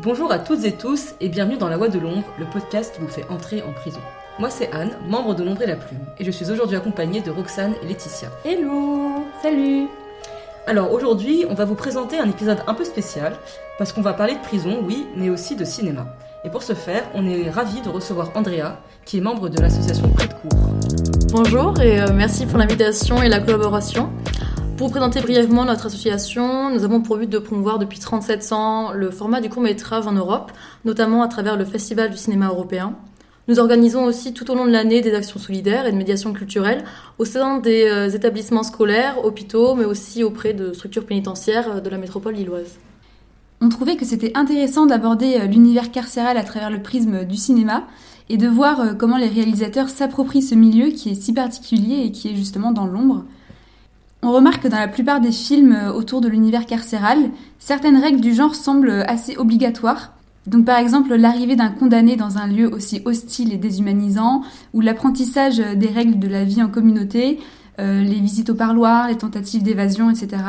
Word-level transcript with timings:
Bonjour 0.00 0.30
à 0.30 0.38
toutes 0.38 0.64
et 0.64 0.70
tous 0.70 1.16
et 1.20 1.28
bienvenue 1.28 1.56
dans 1.56 1.68
La 1.68 1.76
Voix 1.76 1.88
de 1.88 1.98
l'ombre, 1.98 2.22
le 2.38 2.44
podcast 2.44 2.94
qui 2.94 3.00
vous 3.00 3.08
fait 3.08 3.26
entrer 3.30 3.62
en 3.62 3.72
prison. 3.72 3.98
Moi 4.38 4.48
c'est 4.48 4.70
Anne, 4.70 4.92
membre 5.08 5.34
de 5.34 5.42
L'ombre 5.42 5.62
et 5.62 5.66
la 5.66 5.74
plume, 5.74 5.98
et 6.16 6.24
je 6.24 6.30
suis 6.30 6.52
aujourd'hui 6.52 6.76
accompagnée 6.76 7.20
de 7.20 7.32
Roxane 7.32 7.74
et 7.82 7.86
Laetitia. 7.88 8.28
Hello 8.44 9.26
Salut 9.42 9.88
Alors 10.68 10.92
aujourd'hui, 10.92 11.46
on 11.50 11.54
va 11.54 11.64
vous 11.64 11.74
présenter 11.74 12.16
un 12.16 12.30
épisode 12.30 12.58
un 12.68 12.74
peu 12.74 12.84
spécial, 12.84 13.34
parce 13.76 13.92
qu'on 13.92 14.00
va 14.00 14.12
parler 14.12 14.36
de 14.36 14.40
prison, 14.40 14.78
oui, 14.84 15.04
mais 15.16 15.30
aussi 15.30 15.56
de 15.56 15.64
cinéma. 15.64 16.06
Et 16.44 16.48
pour 16.48 16.62
ce 16.62 16.74
faire, 16.74 17.02
on 17.14 17.26
est 17.26 17.50
ravis 17.50 17.80
de 17.80 17.88
recevoir 17.88 18.30
Andrea, 18.36 18.76
qui 19.04 19.18
est 19.18 19.20
membre 19.20 19.48
de 19.48 19.60
l'association 19.60 20.08
Près 20.10 20.28
de 20.28 20.34
Cours. 20.34 20.60
Bonjour 21.32 21.80
et 21.80 22.00
euh, 22.00 22.12
merci 22.14 22.46
pour 22.46 22.58
l'invitation 22.58 23.20
et 23.20 23.28
la 23.28 23.40
collaboration. 23.40 24.12
Pour 24.78 24.92
présenter 24.92 25.20
brièvement 25.20 25.64
notre 25.64 25.86
association, 25.86 26.70
nous 26.70 26.84
avons 26.84 27.00
pour 27.00 27.16
but 27.16 27.28
de 27.28 27.40
promouvoir 27.40 27.80
depuis 27.80 27.98
37 27.98 28.52
ans 28.52 28.92
le 28.92 29.10
format 29.10 29.40
du 29.40 29.48
court 29.48 29.60
métrage 29.60 30.06
en 30.06 30.12
Europe, 30.12 30.52
notamment 30.84 31.22
à 31.22 31.26
travers 31.26 31.56
le 31.56 31.64
Festival 31.64 32.12
du 32.12 32.16
cinéma 32.16 32.46
européen. 32.46 32.94
Nous 33.48 33.58
organisons 33.58 34.04
aussi 34.04 34.32
tout 34.32 34.48
au 34.52 34.54
long 34.54 34.66
de 34.66 34.70
l'année 34.70 35.00
des 35.00 35.16
actions 35.16 35.40
solidaires 35.40 35.86
et 35.86 35.90
de 35.90 35.96
médiation 35.96 36.32
culturelle 36.32 36.84
au 37.18 37.24
sein 37.24 37.58
des 37.58 37.88
euh, 37.90 38.08
établissements 38.08 38.62
scolaires, 38.62 39.24
hôpitaux, 39.24 39.74
mais 39.74 39.84
aussi 39.84 40.22
auprès 40.22 40.52
de 40.52 40.72
structures 40.72 41.06
pénitentiaires 41.06 41.68
euh, 41.68 41.80
de 41.80 41.90
la 41.90 41.98
métropole 41.98 42.34
lilloise. 42.34 42.78
On 43.60 43.70
trouvait 43.70 43.96
que 43.96 44.04
c'était 44.04 44.30
intéressant 44.36 44.86
d'aborder 44.86 45.40
l'univers 45.48 45.90
carcéral 45.90 46.36
à 46.36 46.44
travers 46.44 46.70
le 46.70 46.80
prisme 46.80 47.24
du 47.24 47.36
cinéma 47.36 47.82
et 48.28 48.36
de 48.36 48.46
voir 48.46 48.96
comment 48.96 49.16
les 49.16 49.26
réalisateurs 49.26 49.88
s'approprient 49.88 50.42
ce 50.42 50.54
milieu 50.54 50.90
qui 50.90 51.10
est 51.10 51.20
si 51.20 51.32
particulier 51.32 52.04
et 52.04 52.12
qui 52.12 52.28
est 52.28 52.36
justement 52.36 52.70
dans 52.70 52.86
l'ombre. 52.86 53.24
On 54.22 54.32
remarque 54.32 54.64
que 54.64 54.68
dans 54.68 54.78
la 54.78 54.88
plupart 54.88 55.20
des 55.20 55.30
films 55.30 55.72
euh, 55.72 55.92
autour 55.92 56.20
de 56.20 56.28
l'univers 56.28 56.66
carcéral, 56.66 57.30
certaines 57.58 57.96
règles 57.96 58.20
du 58.20 58.34
genre 58.34 58.54
semblent 58.54 59.04
assez 59.06 59.36
obligatoires. 59.36 60.12
Donc 60.46 60.64
par 60.64 60.78
exemple 60.78 61.14
l'arrivée 61.14 61.56
d'un 61.56 61.68
condamné 61.68 62.16
dans 62.16 62.38
un 62.38 62.46
lieu 62.46 62.72
aussi 62.72 63.02
hostile 63.04 63.52
et 63.52 63.58
déshumanisant, 63.58 64.42
ou 64.72 64.80
l'apprentissage 64.80 65.58
des 65.58 65.88
règles 65.88 66.18
de 66.18 66.26
la 66.26 66.44
vie 66.44 66.62
en 66.62 66.68
communauté, 66.68 67.38
euh, 67.80 68.02
les 68.02 68.18
visites 68.18 68.50
au 68.50 68.54
parloir, 68.54 69.08
les 69.08 69.16
tentatives 69.16 69.62
d'évasion, 69.62 70.10
etc. 70.10 70.42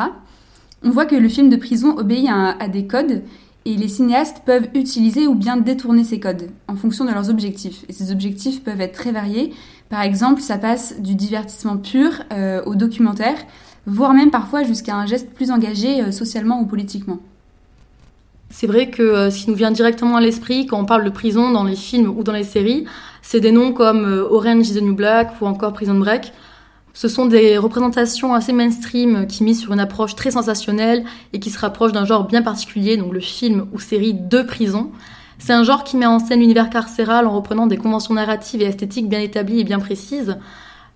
On 0.83 0.89
voit 0.89 1.05
que 1.05 1.15
le 1.15 1.29
film 1.29 1.49
de 1.49 1.57
prison 1.57 1.97
obéit 1.97 2.29
à 2.29 2.67
des 2.69 2.87
codes 2.87 3.23
et 3.65 3.75
les 3.75 3.87
cinéastes 3.87 4.41
peuvent 4.45 4.67
utiliser 4.73 5.27
ou 5.27 5.35
bien 5.35 5.57
détourner 5.57 6.03
ces 6.03 6.19
codes 6.19 6.49
en 6.67 6.75
fonction 6.75 7.05
de 7.05 7.11
leurs 7.11 7.29
objectifs. 7.29 7.83
Et 7.89 7.93
ces 7.93 8.11
objectifs 8.11 8.63
peuvent 8.63 8.81
être 8.81 8.93
très 8.93 9.11
variés. 9.11 9.53
Par 9.89 10.01
exemple, 10.01 10.41
ça 10.41 10.57
passe 10.57 10.99
du 10.99 11.15
divertissement 11.15 11.77
pur 11.77 12.23
euh, 12.31 12.63
au 12.65 12.75
documentaire, 12.75 13.35
voire 13.85 14.13
même 14.13 14.31
parfois 14.31 14.63
jusqu'à 14.63 14.95
un 14.95 15.05
geste 15.05 15.33
plus 15.33 15.51
engagé 15.51 16.01
euh, 16.01 16.11
socialement 16.11 16.61
ou 16.61 16.65
politiquement. 16.65 17.19
C'est 18.49 18.67
vrai 18.67 18.89
que 18.89 19.03
euh, 19.03 19.29
ce 19.29 19.43
qui 19.43 19.49
nous 19.49 19.55
vient 19.55 19.71
directement 19.71 20.15
à 20.15 20.21
l'esprit 20.21 20.65
quand 20.65 20.79
on 20.79 20.85
parle 20.85 21.03
de 21.03 21.09
prison 21.09 21.51
dans 21.51 21.63
les 21.63 21.75
films 21.75 22.09
ou 22.09 22.23
dans 22.23 22.33
les 22.33 22.43
séries, 22.43 22.85
c'est 23.21 23.39
des 23.39 23.51
noms 23.51 23.73
comme 23.73 24.25
Orange 24.29 24.69
is 24.69 24.73
the 24.73 24.81
New 24.81 24.95
Black 24.95 25.33
ou 25.41 25.45
encore 25.45 25.73
Prison 25.73 25.95
Break. 25.95 26.31
Ce 26.93 27.07
sont 27.07 27.27
des 27.27 27.57
représentations 27.57 28.33
assez 28.33 28.51
mainstream 28.51 29.27
qui 29.27 29.43
misent 29.43 29.61
sur 29.61 29.73
une 29.73 29.79
approche 29.79 30.15
très 30.15 30.31
sensationnelle 30.31 31.05
et 31.33 31.39
qui 31.39 31.49
se 31.49 31.59
rapprochent 31.59 31.91
d'un 31.91 32.05
genre 32.05 32.25
bien 32.25 32.41
particulier, 32.41 32.97
donc 32.97 33.13
le 33.13 33.19
film 33.19 33.67
ou 33.71 33.79
série 33.79 34.13
de 34.13 34.41
prison. 34.41 34.91
C'est 35.37 35.53
un 35.53 35.63
genre 35.63 35.85
qui 35.85 35.95
met 35.95 36.05
en 36.05 36.19
scène 36.19 36.41
l'univers 36.41 36.69
carcéral 36.69 37.25
en 37.25 37.31
reprenant 37.31 37.67
des 37.67 37.77
conventions 37.77 38.13
narratives 38.13 38.61
et 38.61 38.65
esthétiques 38.65 39.07
bien 39.07 39.21
établies 39.21 39.61
et 39.61 39.63
bien 39.63 39.79
précises. 39.79 40.37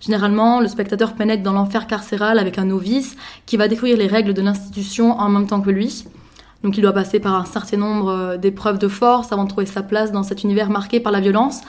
Généralement, 0.04 0.60
le 0.60 0.68
spectateur 0.68 1.14
pénètre 1.14 1.44
dans 1.44 1.54
l'enfer 1.54 1.88
carcéral 1.88 2.38
avec 2.38 2.58
un 2.58 2.66
novice 2.66 3.16
qui 3.46 3.56
va 3.56 3.70
découvrir 3.70 3.96
les 3.96 4.08
règles 4.08 4.34
de 4.34 4.42
l'institution 4.42 5.18
en 5.18 5.30
même 5.30 5.48
temps 5.48 5.62
que 5.62 5.70
lui. 5.70 6.04
Donc 6.62 6.78
il 6.78 6.82
doit 6.82 6.92
passer 6.92 7.22
par 7.22 7.36
un 7.36 7.46
certain 7.46 7.78
nombre 7.78 8.10
euh, 8.10 8.38
d'épreuves 8.38 8.80
de 8.80 8.90
force 8.90 9.32
avant 9.32 9.46
de 9.46 9.50
trouver 9.50 9.66
sa 9.66 9.82
place 9.82 10.12
dans 10.12 10.24
cet 10.24 10.44
univers 10.44 10.70
marqué 10.70 11.00
par 11.00 11.14
la 11.14 11.22
violence. 11.22 11.62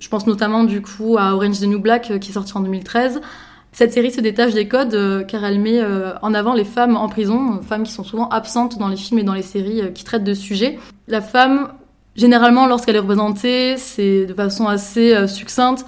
Je 0.00 0.08
pense 0.10 0.26
notamment 0.26 0.64
du 0.64 0.82
coup 0.82 1.16
à 1.18 1.34
Orange 1.34 1.60
the 1.60 1.64
New 1.64 1.80
Black 1.80 2.10
euh, 2.10 2.18
qui 2.18 2.30
est 2.30 2.34
sorti 2.34 2.54
en 2.56 2.60
2013 2.60 3.22
cette 3.70 3.92
série 3.92 4.10
se 4.10 4.20
détache 4.20 4.54
des 4.54 4.66
codes 4.66 4.94
euh, 4.94 5.22
car 5.22 5.44
elle 5.44 5.60
met 5.60 5.80
en 6.22 6.34
avant 6.34 6.54
les 6.54 6.64
femmes 6.64 6.96
en 6.96 7.08
prison, 7.08 7.60
femmes 7.62 7.84
qui 7.84 7.92
sont 7.92 8.02
souvent 8.02 8.28
absentes 8.28 8.78
dans 8.78 8.88
les 8.88 8.96
films 8.96 9.20
et 9.20 9.22
dans 9.24 9.34
les 9.34 9.42
séries 9.42 9.92
qui 9.94 10.04
traitent 10.04 10.24
de 10.24 10.34
sujets. 10.34 10.78
La 11.06 11.20
femme, 11.20 11.68
généralement, 12.16 12.66
lorsqu'elle 12.66 12.96
est 12.96 13.00
représentée, 13.00 13.76
c'est 13.76 14.24
de 14.24 14.34
façon 14.34 14.66
assez 14.66 15.28
succincte. 15.28 15.84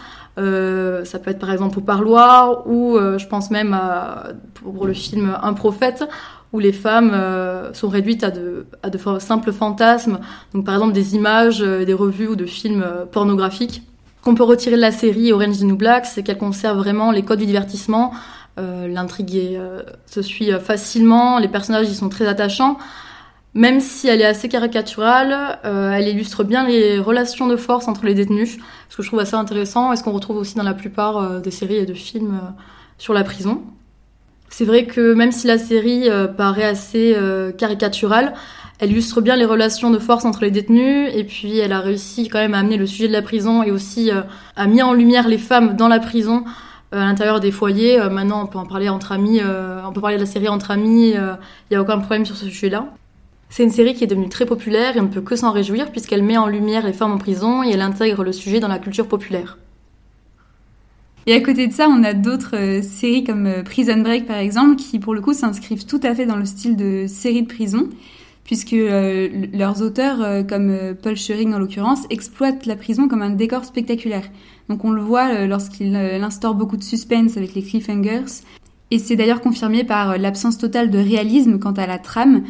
Ça 1.05 1.19
peut 1.19 1.31
être 1.31 1.39
par 1.39 1.53
exemple 1.53 1.79
au 1.79 1.83
parloir 1.83 2.67
ou 2.67 2.97
je 2.99 3.27
pense 3.27 3.51
même 3.51 3.75
à, 3.75 4.29
pour 4.55 4.87
le 4.87 4.93
film 4.93 5.37
Un 5.43 5.53
prophète 5.53 6.09
où 6.53 6.59
les 6.59 6.73
femmes 6.73 7.13
sont 7.73 7.89
réduites 7.89 8.25
à 8.25 8.31
de, 8.31 8.67
simples 9.19 9.53
fantasmes, 9.53 10.19
donc 10.55 10.65
par 10.65 10.75
exemple 10.75 10.95
des 10.95 11.15
images, 11.15 11.61
des 11.61 11.95
revues 11.95 12.29
ou 12.29 12.37
de 12.37 12.47
films 12.47 12.85
pornographiques 13.13 13.83
qu'on 14.23 14.35
peut 14.35 14.45
retirer 14.45 14.77
de 14.77 14.81
la 14.81 14.93
série 14.93 15.33
Orange 15.33 15.57
is 15.57 15.61
the 15.61 15.65
New 15.65 15.77
Black, 15.77 16.07
c'est 16.07 16.23
qu'elle 16.23 16.39
conserve 16.39 16.79
vraiment 16.79 17.11
les 17.11 17.23
codes 17.23 17.39
du 17.39 17.47
divertissement. 17.47 18.13
Euh, 18.59 18.89
L'intrigue 18.89 19.37
euh, 19.37 19.83
se 20.07 20.23
suit 20.23 20.53
euh, 20.53 20.59
facilement, 20.59 21.39
les 21.39 21.49
personnages 21.49 21.89
y 21.89 21.95
sont 21.95 22.09
très 22.09 22.27
attachants. 22.27 22.79
Même 23.55 23.81
si 23.81 24.07
elle 24.07 24.21
est 24.21 24.27
assez 24.27 24.49
caricaturale, 24.49 25.59
euh, 25.65 25.91
elle 25.91 26.07
illustre 26.07 26.45
bien 26.45 26.67
les 26.67 27.01
relations 27.01 27.49
de 27.49 27.57
force 27.57 27.89
entre 27.89 28.07
les 28.07 28.15
détenus, 28.15 28.59
ce 28.89 28.97
que 28.97 29.03
je 29.03 29.09
trouve 29.09 29.19
assez 29.19 29.35
intéressant 29.35 29.93
et 29.93 29.97
ce 29.97 30.05
qu'on 30.05 30.13
retrouve 30.13 30.37
aussi 30.37 30.55
dans 30.55 30.63
la 30.63 30.75
plupart 30.75 31.17
euh, 31.17 31.41
des 31.41 31.51
séries 31.51 31.77
et 31.77 31.87
de 31.87 31.95
films 31.95 32.35
euh, 32.35 32.49
sur 32.97 33.13
la 33.13 33.25
prison. 33.25 33.63
C'est 34.51 34.65
vrai 34.65 34.85
que 34.85 35.15
même 35.15 35.33
si 35.33 35.49
la 35.49 35.59
série 35.59 36.09
paraît 36.37 36.65
assez 36.65 37.17
caricaturale, 37.57 38.35
elle 38.81 38.91
illustre 38.91 39.21
bien 39.21 39.37
les 39.37 39.45
relations 39.45 39.93
de 39.93 39.99
force 40.01 40.25
entre 40.25 40.41
les 40.43 40.51
détenus 40.51 41.09
et 41.15 41.23
puis 41.23 41.59
elle 41.59 41.73
a 41.73 41.79
réussi 41.79 42.29
quand 42.29 42.41
même 42.41 42.55
à 42.55 42.59
amener 42.59 42.77
le 42.77 42.85
sujet 42.85 43.07
de 43.07 43.13
la 43.13 43.23
prison 43.23 43.63
et 43.63 43.71
aussi 43.71 44.11
à 44.57 44.67
mis 44.67 44.83
en 44.83 44.93
lumière 44.93 45.29
les 45.29 45.39
femmes 45.39 45.77
dans 45.77 45.87
la 45.87 46.01
prison 46.01 46.43
à 46.91 46.97
l'intérieur 46.99 47.39
des 47.39 47.53
foyers. 47.53 48.01
Maintenant, 48.11 48.43
on 48.43 48.47
peut 48.49 48.59
en 48.59 48.67
parler 48.67 48.89
entre 48.89 49.13
amis, 49.13 49.41
on 49.41 49.93
peut 49.93 50.01
parler 50.01 50.17
de 50.17 50.23
la 50.23 50.27
série 50.27 50.49
entre 50.49 50.73
amis, 50.73 51.11
il 51.11 51.39
n'y 51.71 51.77
a 51.77 51.81
aucun 51.81 51.99
problème 51.99 52.27
sur 52.27 52.35
ce 52.35 52.47
sujet-là. 52.47 52.89
C'est 53.51 53.65
une 53.65 53.71
série 53.71 53.95
qui 53.95 54.05
est 54.05 54.07
devenue 54.07 54.29
très 54.29 54.47
populaire 54.47 54.97
et 54.97 55.01
on 55.01 55.05
ne 55.05 55.09
peut 55.09 55.21
que 55.21 55.37
s'en 55.37 55.53
réjouir 55.53 55.91
puisqu'elle 55.91 56.23
met 56.23 56.39
en 56.39 56.47
lumière 56.47 56.87
les 56.87 56.93
femmes 56.93 57.13
en 57.13 57.19
prison 57.19 57.63
et 57.63 57.71
elle 57.71 57.83
intègre 57.83 58.25
le 58.25 58.33
sujet 58.33 58.61
dans 58.61 58.69
la 58.69 58.79
culture 58.79 59.07
populaire. 59.07 59.59
Et 61.27 61.35
à 61.35 61.41
côté 61.41 61.67
de 61.67 61.73
ça, 61.73 61.89
on 61.91 62.03
a 62.03 62.15
d'autres 62.15 62.81
séries 62.83 63.25
comme 63.25 63.63
Prison 63.65 63.99
Break 63.99 64.27
par 64.27 64.39
exemple, 64.39 64.77
qui 64.77 64.99
pour 64.99 65.15
le 65.15 65.21
coup 65.21 65.35
s'inscrivent 65.35 65.85
tout 65.85 66.01
à 66.03 66.15
fait 66.15 66.25
dans 66.25 66.37
le 66.37 66.47
style 66.47 66.77
de 66.77 67.05
série 67.07 67.43
de 67.43 67.49
prison 67.49 67.91
puisque 68.51 68.73
euh, 68.73 69.29
leurs 69.53 69.81
auteurs, 69.81 70.23
euh, 70.23 70.43
comme 70.43 70.71
euh, 70.71 70.93
Paul 70.93 71.17
Schering 71.17 71.55
en 71.55 71.61
l'occurrence, 71.61 72.01
exploitent 72.11 72.67
la 72.67 72.75
prison 72.75 73.07
comme 73.07 73.23
un 73.23 73.31
décor 73.31 73.65
spectaculaire. 73.65 74.25
Donc 74.69 74.85
on 74.85 74.91
le 74.91 75.01
voit 75.01 75.47
lorsqu'il 75.47 75.95
instaure 75.95 76.57
beaucoup 76.57 76.77
de 76.77 76.83
suspense 76.83 77.37
avec 77.37 77.55
les 77.55 77.63
cliffhangers. 77.63 78.43
Et 78.91 78.99
c'est 78.99 79.15
d'ailleurs 79.15 79.41
confirmé 79.41 79.85
par 79.85 80.19
l'absence 80.19 80.59
totale 80.59 80.91
de 80.91 80.99
réalisme 80.99 81.61
quant 81.61 81.73
à 81.73 81.87
la 81.87 81.99
trame, 81.99 82.43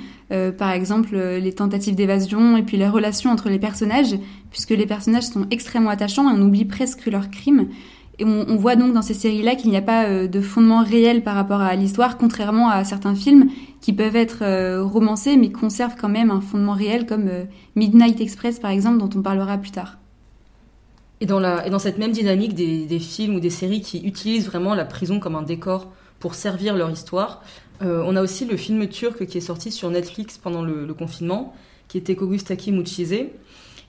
par 0.56 0.70
exemple 0.70 1.16
les 1.16 1.52
tentatives 1.52 1.94
d'évasion 1.94 2.56
et 2.56 2.62
puis 2.62 2.76
les 2.76 2.88
relations 2.88 3.30
entre 3.30 3.48
les 3.48 3.58
personnages, 3.58 4.14
puisque 4.50 4.70
les 4.70 4.86
personnages 4.86 5.24
sont 5.24 5.46
extrêmement 5.50 5.91
attachants 5.91 6.30
et 6.30 6.38
on 6.38 6.42
oublie 6.42 6.64
presque 6.64 7.06
leurs 7.06 7.30
crimes. 7.30 7.68
Et 8.20 8.24
on, 8.24 8.56
voit 8.56 8.76
donc 8.76 8.92
dans 8.92 9.00
ces 9.00 9.14
séries-là 9.14 9.54
qu'il 9.54 9.70
n'y 9.70 9.78
a 9.78 9.82
pas 9.82 10.04
euh, 10.04 10.28
de 10.28 10.42
fondement 10.42 10.84
réel 10.84 11.22
par 11.22 11.34
rapport 11.34 11.62
à 11.62 11.74
l'histoire, 11.74 12.18
contrairement 12.18 12.68
à 12.68 12.84
certains 12.84 13.14
films 13.14 13.48
qui 13.80 13.94
peuvent 13.94 14.14
être 14.14 14.42
euh, 14.42 14.84
romancés 14.84 15.38
mais 15.38 15.50
conservent 15.50 15.96
quand 15.98 16.10
même 16.10 16.30
un 16.30 16.42
fondement 16.42 16.74
réel, 16.74 17.06
comme 17.06 17.28
euh, 17.28 17.44
Midnight 17.76 18.20
Express 18.20 18.58
par 18.58 18.72
exemple, 18.72 18.98
dont 18.98 19.08
on 19.18 19.22
parlera 19.22 19.56
plus 19.56 19.70
tard. 19.70 19.97
Et 21.22 21.26
dans, 21.26 21.41
la, 21.41 21.66
et 21.66 21.70
dans 21.70 21.78
cette 21.78 21.97
même 21.97 22.12
dynamique 22.12 22.52
des, 22.52 22.98
films 22.98 23.36
ou 23.36 23.41
des 23.41 23.48
séries 23.48 23.80
qui 23.80 24.06
utilisent 24.06 24.47
vraiment 24.47 24.74
la 24.74 24.84
prison 24.84 25.18
comme 25.18 25.34
un 25.34 25.42
décor 25.42 25.91
pour 26.18 26.34
servir 26.34 26.76
leur 26.76 26.91
histoire, 26.91 27.42
on 27.80 28.16
a 28.16 28.22
aussi 28.22 28.44
le 28.44 28.56
film 28.56 28.86
turc 28.88 29.24
qui 29.26 29.38
est 29.38 29.42
sorti 29.42 29.70
sur 29.70 29.91
Netflix 29.91 30.38
pendant 30.38 30.62
le, 30.62 30.92
confinement, 30.94 31.54
qui 31.88 31.98
était 31.98 32.14
Kogustaki 32.14 32.72
Muchize, 32.72 33.14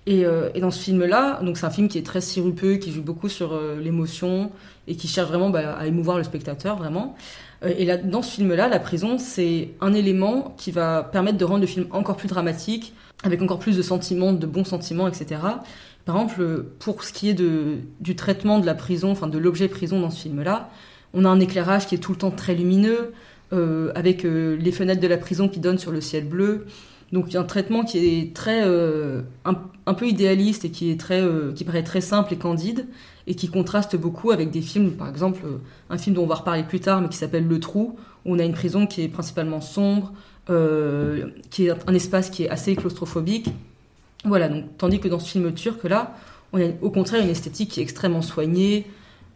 euh, 0.10 0.50
et, 0.56 0.62
dans 0.62 0.72
ce 0.72 0.82
film-là, 0.82 1.40
donc 1.44 1.58
c'est 1.58 1.66
un 1.66 1.70
film 1.72 1.88
qui 1.88 1.98
est 1.98 2.06
très 2.06 2.22
sirupeux, 2.22 2.76
qui 2.76 2.92
joue 2.92 3.04
beaucoup 3.04 3.30
sur 3.30 3.54
euh, 3.54 3.80
l'émotion 3.80 4.52
et 4.88 4.96
qui 4.96 5.08
cherche 5.08 5.28
vraiment 5.28 5.50
bah, 5.50 5.74
à 5.74 5.86
émouvoir 5.86 6.18
le 6.18 6.24
spectateur, 6.24 6.76
vraiment. 6.76 7.16
Euh, 7.64 7.74
et 7.78 7.86
là, 7.86 7.98
dans 7.98 8.24
ce 8.24 8.36
film-là, 8.36 8.68
la 8.68 8.80
prison, 8.80 9.18
c'est 9.20 9.70
un 9.80 9.94
élément 9.94 10.56
qui 10.58 10.72
va 10.72 11.04
permettre 11.04 11.38
de 11.38 11.46
rendre 11.46 11.62
le 11.62 11.68
film 11.68 11.86
encore 11.92 12.18
plus 12.18 12.28
dramatique, 12.28 12.94
avec 13.24 13.42
encore 13.42 13.60
plus 13.60 13.78
de 13.78 13.84
sentiments, 13.84 14.34
de 14.34 14.48
bons 14.48 14.66
sentiments, 14.66 15.08
etc. 15.08 15.42
Par 16.06 16.16
exemple, 16.16 16.66
pour 16.80 17.04
ce 17.04 17.14
qui 17.14 17.30
est 17.30 17.36
de, 17.36 17.78
du 18.00 18.16
traitement 18.16 18.58
de 18.58 18.66
la 18.66 18.74
prison, 18.74 19.12
enfin 19.12 19.28
de 19.28 19.38
l'objet 19.38 19.68
prison 19.68 20.00
dans 20.00 20.10
ce 20.10 20.22
film-là, 20.22 20.72
on 21.14 21.26
a 21.26 21.30
un 21.30 21.40
éclairage 21.40 21.86
qui 21.86 21.94
est 21.94 22.00
tout 22.00 22.14
le 22.14 22.18
temps 22.18 22.32
très 22.32 22.56
lumineux, 22.56 23.14
avec 23.52 24.24
les 24.24 24.72
fenêtres 24.72 25.02
de 25.02 25.08
la 25.08 25.18
prison 25.18 25.50
qui 25.50 25.60
donnent 25.60 25.78
sur 25.78 25.92
le 25.92 26.02
ciel 26.02 26.26
bleu. 26.26 26.66
Donc 27.12 27.26
il 27.28 27.34
y 27.34 27.38
a 27.38 27.42
un 27.42 27.46
traitement 27.46 27.84
qui 27.84 27.98
est 27.98 28.34
très 28.34 28.64
euh, 28.64 29.22
un, 29.44 29.94
peu 29.94 30.08
idéaliste 30.08 30.64
et 30.66 30.72
qui 30.72 30.92
est 30.92 31.00
très 31.00 31.22
euh, 31.22 31.52
qui 31.52 31.66
paraît 31.66 31.84
très 31.84 32.00
simple 32.00 32.34
et 32.34 32.38
candide 32.38 32.88
et 33.28 33.36
qui 33.36 33.50
contraste 33.50 33.96
beaucoup 33.98 34.32
avec 34.32 34.50
des 34.50 34.62
films, 34.62 34.92
par 34.92 35.10
exemple 35.10 35.42
euh, 35.46 35.58
un 35.90 35.98
film 35.98 36.16
dont 36.16 36.24
on 36.24 36.28
va 36.28 36.36
reparler 36.36 36.64
plus 36.64 36.80
tard, 36.80 37.02
mais 37.02 37.10
qui 37.10 37.18
s'appelle 37.18 37.48
Le 37.48 37.60
Trou, 37.60 37.98
où 38.26 38.36
on 38.36 38.40
a 38.40 38.44
une 38.44 38.54
prison 38.54 38.88
qui 38.88 39.04
est 39.04 39.10
principalement 39.10 39.62
sombre, 39.62 40.14
qui 41.50 41.68
est 41.68 41.72
un 41.88 41.94
espace 41.94 42.30
qui 42.30 42.44
est 42.44 42.50
assez 42.50 42.76
claustrophobique 42.76 43.48
Voilà, 44.26 44.50
donc, 44.50 44.66
tandis 44.78 45.00
que 45.00 45.08
dans 45.08 45.20
ce 45.20 45.30
film 45.30 45.54
turc, 45.54 45.84
là, 45.86 46.18
on 46.52 46.60
a 46.60 46.72
au 46.82 46.90
contraire 46.90 47.24
une 47.24 47.30
esthétique 47.30 47.70
qui 47.70 47.80
est 47.80 47.84
extrêmement 47.84 48.22
soignée, 48.22 48.86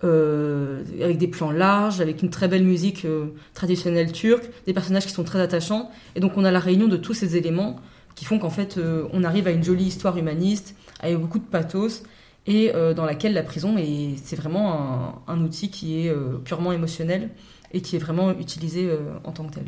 euh, 0.04 0.84
avec 1.02 1.18
des 1.18 1.28
plans 1.28 1.52
larges, 1.52 2.02
avec 2.02 2.22
une 2.22 2.30
très 2.30 2.48
belle 2.48 2.66
musique 2.66 3.06
euh, 3.06 3.28
traditionnelle 3.54 4.12
turque, 4.12 4.50
des 4.66 4.74
personnages 4.74 5.06
qui 5.06 5.14
sont 5.14 5.24
très 5.24 5.40
attachants. 5.40 5.90
Et 6.16 6.20
donc 6.20 6.34
on 6.38 6.44
a 6.44 6.52
la 6.52 6.60
réunion 6.60 6.88
de 6.88 6.98
tous 6.98 7.14
ces 7.14 7.38
éléments 7.38 7.78
qui 8.14 8.26
font 8.26 8.38
qu'en 8.38 8.50
fait 8.50 8.78
euh, 8.78 9.08
on 9.14 9.24
arrive 9.24 9.48
à 9.48 9.52
une 9.52 9.64
jolie 9.64 9.86
histoire 9.86 10.18
humaniste, 10.18 10.76
avec 11.00 11.18
beaucoup 11.18 11.40
de 11.40 11.46
pathos, 11.46 12.04
et 12.48 12.72
dans 12.96 13.06
laquelle 13.06 13.34
la 13.34 13.42
prison 13.42 13.76
est, 13.76 14.18
c'est 14.24 14.36
vraiment 14.36 15.24
un, 15.28 15.34
un, 15.34 15.42
outil 15.42 15.72
qui 15.72 16.06
est 16.06 16.14
purement 16.44 16.72
émotionnel 16.72 17.32
et 17.74 17.82
qui 17.82 17.96
est 17.96 18.00
vraiment 18.00 18.38
utilisé 18.38 18.88
en 19.24 19.32
tant 19.32 19.48
que 19.48 19.56
tel. 19.56 19.64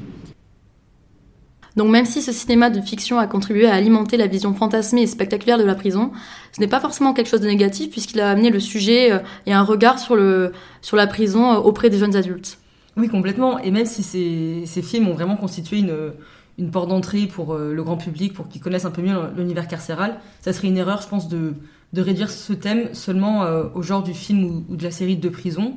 Donc 1.77 1.91
même 1.91 2.05
si 2.05 2.23
ce 2.23 2.31
cinéma 2.31 2.71
de 2.71 2.81
fiction 2.81 3.19
a 3.19 3.27
contribué 3.27 3.67
à 3.67 3.75
alimenter 3.75 4.17
la 4.17 4.25
vision 4.25 4.51
fantasmée 4.55 5.03
et 5.03 5.07
spectaculaire 5.07 5.59
de 5.59 5.63
la 5.63 5.75
prison, 5.75 6.11
ce 6.51 6.59
n'est 6.59 6.67
pas 6.67 6.79
forcément 6.79 7.13
quelque 7.13 7.27
chose 7.29 7.41
de 7.41 7.47
négatif 7.47 7.91
puisqu'il 7.91 8.19
a 8.19 8.31
amené 8.31 8.49
le 8.49 8.59
sujet 8.59 9.11
euh, 9.11 9.19
et 9.45 9.53
un 9.53 9.61
regard 9.61 9.99
sur, 9.99 10.15
le, 10.15 10.53
sur 10.81 10.97
la 10.97 11.05
prison 11.05 11.53
euh, 11.53 11.57
auprès 11.57 11.91
des 11.91 11.99
jeunes 11.99 12.15
adultes. 12.15 12.57
Oui, 12.97 13.09
complètement. 13.09 13.59
Et 13.59 13.69
même 13.69 13.85
si 13.85 14.01
ces, 14.01 14.81
films 14.81 15.07
ont 15.07 15.13
vraiment 15.13 15.35
constitué 15.35 15.77
une, 15.77 16.13
une 16.57 16.71
porte 16.71 16.89
d'entrée 16.89 17.27
pour 17.27 17.53
euh, 17.53 17.75
le 17.75 17.83
grand 17.83 17.97
public, 17.97 18.33
pour 18.33 18.49
qu'ils 18.49 18.59
connaissent 18.59 18.85
un 18.85 18.91
peu 18.91 19.03
mieux 19.03 19.15
l'univers 19.37 19.67
carcéral, 19.67 20.17
ça 20.41 20.53
serait 20.53 20.69
une 20.69 20.77
erreur, 20.77 21.03
je 21.03 21.07
pense, 21.07 21.29
de, 21.29 21.53
de 21.93 22.01
réduire 22.01 22.31
ce 22.31 22.53
thème 22.53 22.89
seulement 22.93 23.45
au 23.75 23.83
genre 23.83 24.01
du 24.01 24.15
film 24.15 24.63
ou, 24.67 24.75
de 24.75 24.83
la 24.83 24.89
série 24.89 25.15
de 25.15 25.29
prison. 25.29 25.75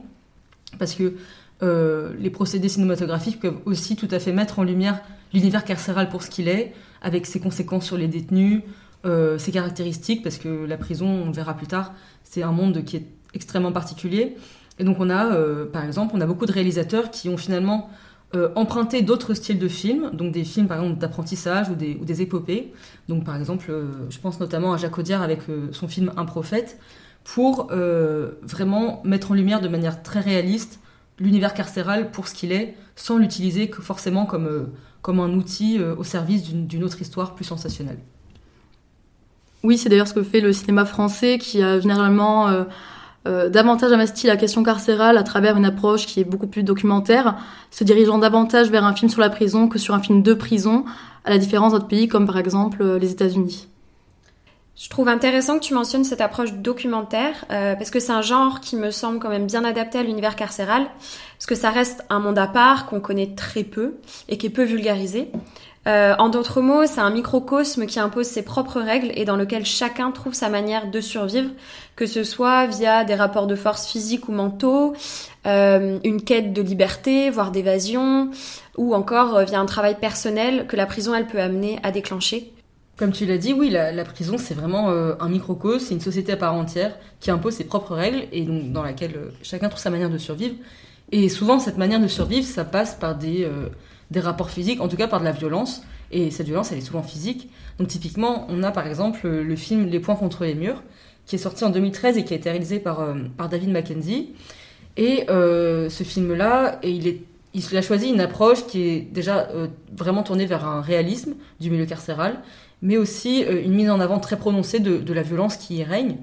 Parce 0.78 0.94
que 0.94 1.12
les 1.60 2.30
procédés 2.30 2.70
cinématographiques 2.70 3.38
peuvent 3.38 3.58
aussi 3.66 3.96
tout 3.96 4.08
à 4.10 4.18
fait 4.18 4.32
mettre 4.32 4.60
en 4.60 4.62
lumière 4.62 5.02
l'univers 5.32 5.64
carcéral 5.64 6.08
pour 6.08 6.22
ce 6.22 6.30
qu'il 6.30 6.48
est, 6.48 6.72
avec 7.02 7.26
ses 7.26 7.40
conséquences 7.40 7.86
sur 7.86 7.96
les 7.96 8.08
détenus, 8.08 8.62
euh, 9.06 9.38
ses 9.38 9.50
caractéristiques, 9.50 10.22
parce 10.22 10.36
que 10.36 10.66
la 10.66 10.76
prison, 10.76 11.06
on 11.06 11.26
le 11.26 11.32
verra 11.32 11.54
plus 11.54 11.66
tard, 11.66 11.94
c'est 12.22 12.42
un 12.42 12.52
monde 12.52 12.84
qui 12.84 12.96
est 12.96 13.06
extrêmement 13.32 13.72
particulier. 13.72 14.36
Et 14.78 14.84
donc 14.84 14.98
on 15.00 15.08
a, 15.08 15.32
euh, 15.32 15.64
par 15.64 15.84
exemple, 15.84 16.12
on 16.14 16.20
a 16.20 16.26
beaucoup 16.26 16.44
de 16.44 16.52
réalisateurs 16.52 17.10
qui 17.10 17.30
ont 17.30 17.38
finalement 17.38 17.88
euh, 18.34 18.50
emprunté 18.56 19.00
d'autres 19.00 19.32
styles 19.32 19.58
de 19.58 19.68
films, 19.68 20.10
donc 20.12 20.32
des 20.32 20.44
films 20.44 20.68
par 20.68 20.82
exemple 20.82 20.98
d'apprentissage 20.98 21.70
ou 21.70 21.74
des, 21.74 21.96
ou 22.00 22.04
des, 22.04 22.20
épopées. 22.20 22.74
Donc 23.08 23.24
par 23.24 23.36
exemple, 23.36 23.72
je 24.10 24.18
pense 24.18 24.38
notamment 24.38 24.74
à 24.74 24.76
Jacques 24.76 24.98
Audiard 24.98 25.22
avec 25.22 25.40
son 25.72 25.88
film 25.88 26.12
Un 26.16 26.26
prophète, 26.26 26.78
pour 27.24 27.70
vraiment 28.42 29.02
mettre 29.04 29.30
en 29.30 29.34
lumière 29.34 29.60
de 29.60 29.68
manière 29.68 30.02
très 30.02 30.20
réaliste 30.20 30.80
l'univers 31.18 31.52
carcéral 31.52 32.10
pour 32.10 32.28
ce 32.28 32.34
qu'il 32.34 32.52
est, 32.52 32.76
sans 32.96 33.18
l'utiliser 33.18 33.70
forcément 33.70 34.24
comme, 34.24 34.68
comme 35.02 35.20
un 35.20 35.32
outil 35.34 35.78
euh, 35.78 35.94
au 35.96 36.04
service 36.04 36.44
d'une 36.44 36.84
autre 36.84 37.00
histoire 37.00 37.34
plus 37.34 37.44
sensationnelle. 37.44 37.98
Oui, 39.62 39.76
c'est 39.76 39.88
d'ailleurs 39.88 40.08
ce 40.08 40.14
que 40.14 40.22
fait 40.22 40.40
le 40.40 40.52
cinéma 40.52 40.84
français, 40.84 41.38
qui 41.38 41.62
a 41.62 41.80
généralement 41.80 42.48
euh, 42.48 42.64
euh, 43.28 43.48
davantage 43.50 43.92
investi 43.92 44.26
la 44.26 44.36
question 44.36 44.62
carcérale 44.62 45.18
à 45.18 45.22
travers 45.22 45.56
une 45.56 45.66
approche 45.66 46.06
qui 46.06 46.20
est 46.20 46.24
beaucoup 46.24 46.46
plus 46.46 46.62
documentaire, 46.62 47.36
se 47.70 47.84
dirigeant 47.84 48.18
davantage 48.18 48.70
vers 48.70 48.84
un 48.84 48.94
film 48.94 49.10
sur 49.10 49.20
la 49.20 49.28
prison 49.28 49.68
que 49.68 49.78
sur 49.78 49.94
un 49.94 50.00
film 50.00 50.22
de 50.22 50.32
prison, 50.34 50.84
à 51.24 51.30
la 51.30 51.38
différence 51.38 51.72
d'autres 51.72 51.88
pays 51.88 52.08
comme 52.08 52.26
par 52.26 52.38
exemple 52.38 52.82
les 52.96 53.12
États-Unis. 53.12 53.68
Je 54.82 54.88
trouve 54.88 55.08
intéressant 55.08 55.58
que 55.58 55.64
tu 55.64 55.74
mentionnes 55.74 56.04
cette 56.04 56.22
approche 56.22 56.54
documentaire, 56.54 57.44
euh, 57.50 57.74
parce 57.74 57.90
que 57.90 58.00
c'est 58.00 58.12
un 58.12 58.22
genre 58.22 58.60
qui 58.60 58.76
me 58.76 58.90
semble 58.90 59.18
quand 59.18 59.28
même 59.28 59.44
bien 59.44 59.62
adapté 59.62 59.98
à 59.98 60.02
l'univers 60.02 60.36
carcéral, 60.36 60.86
parce 61.36 61.44
que 61.44 61.54
ça 61.54 61.68
reste 61.68 62.02
un 62.08 62.18
monde 62.18 62.38
à 62.38 62.46
part 62.46 62.86
qu'on 62.86 62.98
connaît 62.98 63.34
très 63.36 63.62
peu 63.62 63.96
et 64.30 64.38
qui 64.38 64.46
est 64.46 64.50
peu 64.50 64.64
vulgarisé. 64.64 65.30
Euh, 65.86 66.14
en 66.18 66.30
d'autres 66.30 66.62
mots, 66.62 66.86
c'est 66.86 67.00
un 67.02 67.10
microcosme 67.10 67.84
qui 67.84 68.00
impose 68.00 68.26
ses 68.26 68.42
propres 68.42 68.80
règles 68.80 69.12
et 69.16 69.26
dans 69.26 69.36
lequel 69.36 69.66
chacun 69.66 70.12
trouve 70.12 70.32
sa 70.32 70.48
manière 70.48 70.90
de 70.90 71.00
survivre, 71.02 71.50
que 71.94 72.06
ce 72.06 72.24
soit 72.24 72.66
via 72.66 73.04
des 73.04 73.14
rapports 73.14 73.46
de 73.46 73.56
force 73.56 73.86
physiques 73.86 74.30
ou 74.30 74.32
mentaux, 74.32 74.94
euh, 75.46 75.98
une 76.04 76.22
quête 76.22 76.54
de 76.54 76.62
liberté, 76.62 77.28
voire 77.28 77.50
d'évasion, 77.50 78.30
ou 78.78 78.94
encore 78.94 79.36
euh, 79.36 79.44
via 79.44 79.60
un 79.60 79.66
travail 79.66 79.96
personnel 79.98 80.66
que 80.66 80.76
la 80.76 80.86
prison 80.86 81.14
elle 81.14 81.26
peut 81.26 81.40
amener 81.40 81.78
à 81.82 81.90
déclencher. 81.90 82.54
Comme 83.00 83.12
tu 83.12 83.24
l'as 83.24 83.38
dit, 83.38 83.54
oui, 83.54 83.70
la, 83.70 84.04
prison, 84.04 84.36
c'est 84.36 84.52
vraiment 84.52 84.90
euh, 84.90 85.14
un 85.20 85.30
microcosme, 85.30 85.86
c'est 85.86 85.94
une 85.94 86.02
société 86.02 86.32
à 86.32 86.36
part 86.36 86.52
entière 86.52 86.98
qui 87.18 87.30
impose 87.30 87.54
ses 87.54 87.64
propres 87.64 87.94
règles 87.94 88.24
et 88.30 88.42
donc 88.42 88.72
dans 88.72 88.82
laquelle 88.82 89.14
euh, 89.16 89.30
chacun 89.42 89.70
trouve 89.70 89.80
sa 89.80 89.88
manière 89.88 90.10
de 90.10 90.18
survivre. 90.18 90.54
Et 91.10 91.30
souvent, 91.30 91.58
cette 91.58 91.78
manière 91.78 91.98
de 91.98 92.08
survivre, 92.08 92.46
ça 92.46 92.62
passe 92.62 92.94
par 92.94 93.16
des, 93.16 93.44
euh, 93.44 93.70
des 94.10 94.20
rapports 94.20 94.50
physiques, 94.50 94.82
en 94.82 94.88
tout 94.88 94.98
cas 94.98 95.08
par 95.08 95.20
de 95.20 95.24
la 95.24 95.32
violence. 95.32 95.82
Et 96.12 96.30
cette 96.30 96.44
violence, 96.44 96.72
elle 96.72 96.78
est 96.78 96.82
souvent 96.82 97.02
physique. 97.02 97.48
Donc 97.78 97.88
typiquement, 97.88 98.46
on 98.50 98.62
a 98.62 98.70
par 98.70 98.86
exemple 98.86 99.26
le 99.26 99.56
film 99.56 99.86
Les 99.86 99.98
points 99.98 100.16
contre 100.16 100.44
les 100.44 100.54
murs, 100.54 100.82
qui 101.24 101.36
est 101.36 101.38
sorti 101.38 101.64
en 101.64 101.70
2013 101.70 102.18
et 102.18 102.24
qui 102.24 102.34
a 102.34 102.36
été 102.36 102.50
réalisé 102.50 102.80
par, 102.80 103.14
par 103.38 103.48
David 103.48 103.70
Mackenzie. 103.70 104.34
Et 104.98 105.24
ce 105.28 106.04
film-là, 106.04 106.78
il 106.82 107.20
il 107.52 107.76
a 107.76 107.82
choisi 107.82 108.08
une 108.08 108.20
approche 108.20 108.64
qui 108.68 108.82
est 108.82 109.00
déjà 109.00 109.48
vraiment 109.96 110.22
tournée 110.22 110.46
vers 110.46 110.64
un 110.64 110.80
réalisme 110.80 111.34
du 111.58 111.68
milieu 111.68 111.84
carcéral, 111.84 112.42
mais 112.82 112.96
aussi 112.96 113.44
euh, 113.44 113.62
une 113.62 113.74
mise 113.74 113.90
en 113.90 114.00
avant 114.00 114.18
très 114.18 114.36
prononcée 114.36 114.80
de, 114.80 114.98
de, 114.98 115.12
la 115.12 115.22
violence 115.22 115.56
qui 115.56 115.76
y 115.76 115.84
règne. 115.84 116.16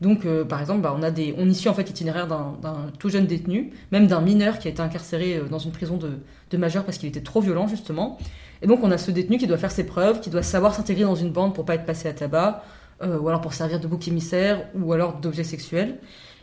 Donc, 0.00 0.24
euh, 0.24 0.44
par 0.44 0.60
exemple, 0.60 0.80
bah, 0.80 0.94
on 0.96 1.02
a 1.02 1.10
des, 1.10 1.34
on 1.36 1.48
issue 1.48 1.68
en 1.68 1.74
fait 1.74 1.84
l'itinéraire 1.84 2.26
d'un 2.26 2.90
tout 2.98 3.10
jeune 3.10 3.26
détenu, 3.26 3.72
même 3.92 4.06
d'un 4.06 4.20
mineur 4.20 4.58
qui 4.58 4.68
a 4.68 4.70
été 4.70 4.80
incarcéré 4.80 5.36
euh, 5.36 5.44
dans 5.48 5.58
une 5.58 5.72
prison 5.72 5.96
de, 5.98 6.12
de 6.50 6.56
majeur 6.56 6.84
parce 6.84 6.98
qu'il 6.98 7.08
était 7.08 7.20
trop 7.20 7.40
violent 7.40 7.66
justement. 7.66 8.18
Et 8.62 8.66
donc, 8.66 8.80
on 8.82 8.90
a 8.90 8.98
ce 8.98 9.10
détenu 9.10 9.38
qui 9.38 9.46
doit 9.46 9.58
faire 9.58 9.70
ses 9.70 9.84
preuves, 9.84 10.20
qui 10.20 10.30
doit 10.30 10.42
savoir 10.42 10.74
s'intégrer 10.74 11.04
dans 11.04 11.14
une 11.14 11.30
bande 11.30 11.54
pour 11.54 11.64
pas 11.64 11.74
être 11.74 11.86
passé 11.86 12.08
à 12.08 12.12
tabac, 12.12 12.62
euh, 13.02 13.18
ou 13.18 13.28
alors 13.28 13.40
pour 13.40 13.54
servir 13.54 13.80
de 13.80 13.86
bouc 13.86 14.06
émissaire, 14.08 14.66
ou 14.74 14.92
alors 14.92 15.14
d'objet 15.14 15.44
sexuel. 15.44 15.98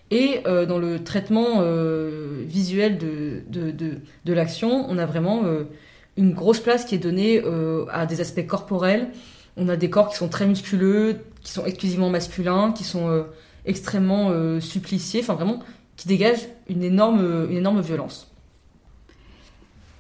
Et 0.10 0.42
euh, 0.48 0.66
dans 0.66 0.80
le 0.80 1.04
traitement 1.04 1.58
euh, 1.60 2.44
visuel 2.46 2.98
de, 2.98 3.44
de, 3.50 3.72
de, 3.72 3.96
de 4.26 4.34
l'action, 4.34 4.86
on 4.90 4.98
a 4.98 5.06
vraiment 5.06 5.44
une 6.16 6.34
grosse 6.34 6.60
place 6.60 6.86
qui 6.86 6.96
est 6.96 7.00
donnée 7.00 7.44
à 7.92 8.06
des 8.06 8.22
aspects 8.22 8.46
corporels, 8.48 9.10
on 9.58 9.68
a 9.70 9.76
des 9.76 9.90
corps 9.90 10.10
qui 10.10 10.16
sont 10.16 10.30
très 10.30 10.46
musculeux, 10.46 11.18
qui 11.42 11.52
sont 11.52 11.66
exclusivement 11.66 12.10
masculins, 12.10 12.72
qui 12.72 12.84
sont 12.84 13.10
euh, 13.10 13.24
extrêmement 13.66 14.30
euh, 14.30 14.60
suppliciés, 14.60 15.22
enfin 15.22 15.34
vraiment 15.34 15.60
qui 15.96 16.08
dégagent 16.08 16.48
une 16.70 16.84
énorme, 16.84 17.48
énorme 17.50 17.82
violence. 17.82 18.32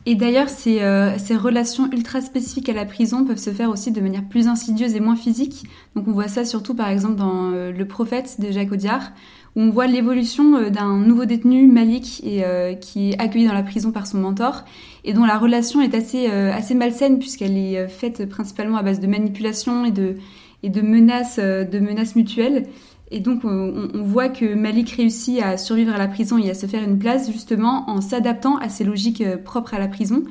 Et 0.09 0.15
d'ailleurs, 0.15 0.47
ces, 0.47 0.83
euh, 0.83 1.17
ces, 1.17 1.35
relations 1.35 1.91
ultra 1.91 2.21
spécifiques 2.21 2.69
à 2.69 2.73
la 2.73 2.85
prison 2.85 3.25
peuvent 3.25 3.37
se 3.37 3.49
faire 3.49 3.69
aussi 3.69 3.91
de 3.91 3.99
manière 3.99 4.23
plus 4.23 4.47
insidieuse 4.47 4.95
et 4.95 5.01
moins 5.01 5.17
physique. 5.17 5.65
Donc 5.97 6.07
on 6.07 6.13
voit 6.13 6.29
ça 6.29 6.45
surtout 6.45 6.73
par 6.75 6.87
exemple 6.87 7.15
dans 7.15 7.51
euh, 7.51 7.73
Le 7.73 7.85
Prophète 7.85 8.39
de 8.39 8.49
Jacques 8.49 8.71
Audiard, 8.71 9.11
on 9.57 9.71
voit 9.71 9.87
l'évolution 9.87 10.55
euh, 10.55 10.69
d'un 10.69 10.99
nouveau 10.99 11.25
détenu, 11.25 11.67
Malik, 11.67 12.21
et, 12.23 12.45
euh, 12.45 12.75
qui 12.75 13.09
est 13.09 13.19
accueilli 13.19 13.47
dans 13.47 13.53
la 13.53 13.63
prison 13.63 13.91
par 13.91 14.05
son 14.05 14.19
mentor, 14.19 14.63
et 15.03 15.13
dont 15.13 15.25
la 15.25 15.37
relation 15.37 15.81
est 15.81 15.95
assez, 15.95 16.29
euh, 16.29 16.53
assez 16.53 16.75
malsaine 16.75 17.17
puisqu'elle 17.17 17.57
est 17.57 17.87
faite 17.87 18.29
principalement 18.29 18.77
à 18.77 18.83
base 18.83 18.99
de 18.99 19.07
manipulation 19.07 19.83
et 19.83 19.91
de, 19.91 20.15
et 20.61 20.69
de, 20.69 20.81
menaces, 20.81 21.39
de 21.39 21.79
menaces 21.79 22.15
mutuelles. 22.15 22.67
Et 23.09 23.19
donc 23.19 23.45
on, 23.45 23.89
voit 24.03 24.27
que 24.27 24.53
Malik 24.53 24.91
réussit 24.91 25.41
à 25.41 25.57
survivre 25.57 25.95
à 25.95 25.97
la 25.97 26.09
prison 26.09 26.37
et 26.37 26.49
à 26.49 26.53
se 26.53 26.65
faire 26.65 26.83
une 26.83 26.99
place 26.99 27.31
justement 27.31 27.89
en 27.89 28.01
s'adaptant 28.01 28.57
à 28.57 28.67
ces 28.67 28.83
logiques 28.83 29.23
propres 29.45 29.73
à 29.73 29.79
la 29.79 29.87
prison 29.87 30.23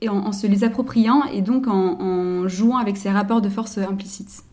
et 0.00 0.08
en, 0.08 0.30
se 0.30 0.46
les 0.46 0.62
appropriant 0.62 1.24
et 1.34 1.40
donc 1.42 1.66
en, 1.66 2.00
en 2.00 2.46
jouant 2.46 2.76
avec 2.76 2.96
ces 2.96 3.10
rapports 3.10 3.40
de 3.40 3.48
force 3.48 3.76
implicites. 3.76 4.44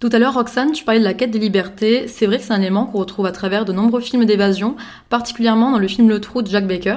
Tout 0.00 0.10
à 0.12 0.18
l'heure, 0.18 0.34
Roxane, 0.34 0.72
tu 0.72 0.84
parlais 0.84 1.00
de 1.00 1.04
la 1.04 1.14
quête 1.14 1.30
de 1.30 1.38
liberté. 1.38 2.08
C'est 2.08 2.26
vrai 2.26 2.38
que 2.38 2.44
c'est 2.44 2.52
un 2.52 2.60
élément 2.60 2.86
qu'on 2.86 2.98
retrouve 2.98 3.26
à 3.26 3.32
travers 3.32 3.64
de 3.64 3.72
nombreux 3.72 4.00
films 4.00 4.24
d'évasion, 4.24 4.76
particulièrement 5.08 5.70
dans 5.70 5.78
le 5.78 5.88
film 5.88 6.08
Le 6.08 6.20
Trou 6.20 6.42
de 6.42 6.48
Jack 6.48 6.66
Baker. 6.66 6.96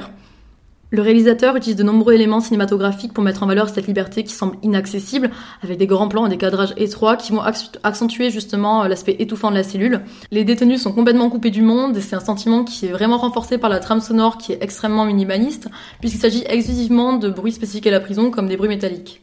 Le 0.90 1.02
réalisateur 1.02 1.54
utilise 1.54 1.76
de 1.76 1.82
nombreux 1.82 2.14
éléments 2.14 2.40
cinématographiques 2.40 3.12
pour 3.12 3.22
mettre 3.22 3.42
en 3.42 3.46
valeur 3.46 3.68
cette 3.68 3.86
liberté 3.86 4.24
qui 4.24 4.32
semble 4.32 4.56
inaccessible, 4.62 5.30
avec 5.62 5.76
des 5.76 5.86
grands 5.86 6.08
plans 6.08 6.24
et 6.24 6.30
des 6.30 6.38
cadrages 6.38 6.72
étroits 6.78 7.16
qui 7.16 7.32
vont 7.32 7.42
accentuer 7.82 8.30
justement 8.30 8.82
euh, 8.82 8.88
l'aspect 8.88 9.16
étouffant 9.18 9.50
de 9.50 9.56
la 9.56 9.64
cellule. 9.64 10.00
Les 10.30 10.44
détenus 10.44 10.80
sont 10.80 10.92
complètement 10.92 11.28
coupés 11.28 11.50
du 11.50 11.60
monde 11.60 11.94
et 11.94 12.00
c'est 12.00 12.16
un 12.16 12.20
sentiment 12.20 12.64
qui 12.64 12.86
est 12.86 12.92
vraiment 12.92 13.18
renforcé 13.18 13.58
par 13.58 13.68
la 13.68 13.80
trame 13.80 14.00
sonore 14.00 14.38
qui 14.38 14.52
est 14.52 14.62
extrêmement 14.62 15.04
minimaliste, 15.04 15.68
puisqu'il 16.00 16.20
s'agit 16.20 16.44
exclusivement 16.46 17.18
de 17.18 17.28
bruits 17.28 17.52
spécifiques 17.52 17.86
à 17.86 17.90
la 17.90 18.00
prison 18.00 18.30
comme 18.30 18.48
des 18.48 18.56
bruits 18.56 18.70
métalliques. 18.70 19.20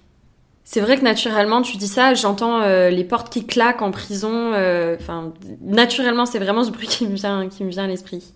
C'est 0.68 0.82
vrai 0.82 0.98
que 0.98 1.04
naturellement, 1.04 1.62
tu 1.62 1.78
dis 1.78 1.88
ça, 1.88 2.16
j'entends 2.16 2.60
euh, 2.62 2.90
les 2.90 3.04
portes 3.04 3.32
qui 3.32 3.46
claquent 3.46 3.84
en 3.84 3.92
prison. 3.92 4.50
Enfin, 4.50 5.32
euh, 5.46 5.56
naturellement, 5.62 6.26
c'est 6.26 6.40
vraiment 6.40 6.64
ce 6.64 6.72
bruit 6.72 6.88
qui 6.90 7.08
me 7.08 7.16
vient, 7.16 7.48
qui 7.48 7.64
me 7.64 7.70
vient 7.70 7.84
à 7.84 7.88
l'esprit. 7.88 8.34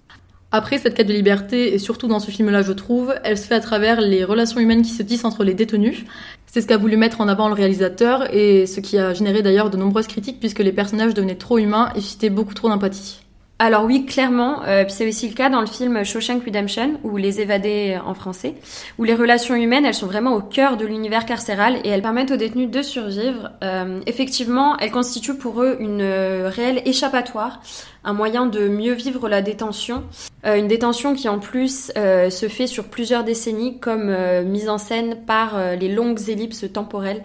Après, 0.52 0.78
cette 0.78 0.94
quête 0.94 1.08
de 1.08 1.14
liberté, 1.14 1.74
et 1.74 1.80
surtout 1.80 2.08
dans 2.08 2.20
ce 2.20 2.30
film-là, 2.30 2.62
je 2.62 2.72
trouve, 2.72 3.14
elle 3.24 3.38
se 3.38 3.46
fait 3.46 3.56
à 3.56 3.60
travers 3.60 4.00
les 4.00 4.24
relations 4.24 4.60
humaines 4.60 4.84
qui 4.84 4.92
se 4.92 5.04
tissent 5.04 5.26
entre 5.26 5.44
les 5.44 5.56
détenus. 5.56 6.06
C'est 6.46 6.62
ce 6.62 6.68
qu'a 6.68 6.78
voulu 6.78 6.98
mettre 6.98 7.20
en 7.22 7.28
avant 7.28 7.48
le 7.48 7.56
réalisateur, 7.56 8.34
et 8.34 8.68
ce 8.68 8.80
qui 8.80 9.00
a 9.00 9.14
généré 9.14 9.42
d'ailleurs 9.42 9.72
de 9.72 9.78
nombreuses 9.78 10.08
critiques, 10.08 10.40
puisque 10.40 10.60
les 10.60 10.72
personnages 10.72 11.16
devenaient 11.16 11.36
trop 11.36 11.58
humains 11.58 11.92
et 11.96 12.02
suscitaient 12.02 12.32
beaucoup 12.32 12.54
trop 12.54 12.70
d'empathie. 12.70 13.22
Alors 13.62 13.84
oui, 13.84 14.06
clairement. 14.06 14.64
Euh, 14.66 14.86
c'est 14.88 15.06
aussi 15.06 15.28
le 15.28 15.34
cas 15.34 15.50
dans 15.50 15.60
le 15.60 15.68
film 15.68 16.06
Shawshank 16.06 16.46
Redemption, 16.46 16.94
ou 17.04 17.18
Les 17.18 17.42
évadés 17.42 18.00
en 18.04 18.14
français, 18.14 18.56
où 18.98 19.04
les 19.04 19.14
relations 19.14 19.54
humaines, 19.54 19.86
elles 19.86 19.94
sont 19.94 20.08
vraiment 20.08 20.34
au 20.34 20.42
cœur 20.42 20.78
de 20.78 20.86
l'univers 20.86 21.26
carcéral 21.26 21.82
et 21.84 21.90
elles 21.90 22.02
permettent 22.02 22.32
aux 22.32 22.38
détenus 22.38 22.72
de 22.72 22.82
survivre. 22.82 23.52
Euh, 23.62 24.00
effectivement, 24.06 24.78
elles 24.78 24.92
constituent 24.92 25.36
pour 25.36 25.62
eux 25.62 25.76
une 25.82 26.00
euh, 26.02 26.50
réelle 26.50 26.82
échappatoire, 26.86 27.62
un 28.06 28.14
moyen 28.14 28.46
de 28.46 28.70
mieux 28.70 28.94
vivre 28.94 29.28
la 29.28 29.42
détention. 29.42 30.04
Euh, 30.46 30.56
une 30.56 30.70
détention 30.70 31.14
qui 31.14 31.28
en 31.28 31.40
plus 31.40 31.92
euh, 31.98 32.30
se 32.30 32.48
fait 32.48 32.66
sur 32.66 32.86
plusieurs 32.86 33.26
décennies, 33.26 33.78
comme 33.80 34.16
mise 34.46 34.70
en 34.70 34.78
scène 34.78 35.18
par 35.28 35.76
les 35.76 35.94
longues 35.94 36.30
ellipses 36.30 36.66
temporelles 36.72 37.24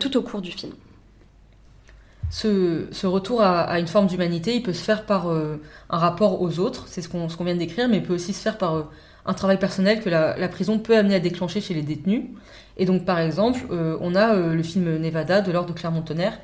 tout 0.00 0.16
au 0.16 0.22
cours 0.22 0.40
du 0.40 0.52
film 0.52 0.72
ce, 2.30 2.88
ce 2.90 3.06
retour 3.06 3.40
à, 3.42 3.62
à, 3.62 3.78
une 3.78 3.86
forme 3.86 4.06
d'humanité, 4.06 4.56
il 4.56 4.62
peut 4.62 4.72
se 4.72 4.82
faire 4.82 5.04
par 5.04 5.28
euh, 5.28 5.60
un 5.90 5.98
rapport 5.98 6.42
aux 6.42 6.58
autres, 6.58 6.84
c'est 6.88 7.02
ce 7.02 7.08
qu'on 7.08 7.28
ce 7.28 7.36
qu'on 7.36 7.44
vient 7.44 7.54
de 7.54 7.58
décrire, 7.58 7.88
mais 7.88 7.98
il 7.98 8.02
peut 8.02 8.14
aussi 8.14 8.32
se 8.32 8.40
faire 8.40 8.58
par 8.58 8.74
euh, 8.74 8.82
un 9.24 9.34
travail 9.34 9.58
personnel 9.58 10.00
que 10.00 10.08
la, 10.08 10.36
la, 10.36 10.48
prison 10.48 10.78
peut 10.78 10.96
amener 10.96 11.16
à 11.16 11.20
déclencher 11.20 11.60
chez 11.60 11.74
les 11.74 11.82
détenus. 11.82 12.24
Et 12.76 12.84
donc, 12.84 13.04
par 13.04 13.18
exemple, 13.18 13.60
euh, 13.70 13.96
on 14.00 14.14
a 14.14 14.34
le 14.34 14.62
film 14.62 14.98
Nevada 14.98 15.40
de 15.40 15.50
l'ordre 15.50 15.72
de 15.72 15.78
Clermont-Tonnerre, 15.78 16.38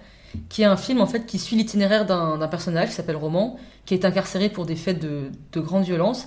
qui 0.49 0.63
est 0.63 0.67
un 0.67 0.77
film 0.77 1.01
en 1.01 1.07
fait 1.07 1.27
qui 1.27 1.39
suit 1.39 1.57
l'itinéraire 1.57 2.07
d'un 2.07 2.49
personnage 2.49 2.89
qui 2.89 2.95
s'appelle 2.95 3.17
Roman, 3.17 3.59
qui 3.85 3.95
est 3.95 4.05
incarcéré 4.05 4.49
pour 4.49 4.65
des 4.67 4.77
faits 4.77 4.99
de, 4.99 5.31
de 5.53 5.61
grande 5.61 5.85
violence, 5.85 6.27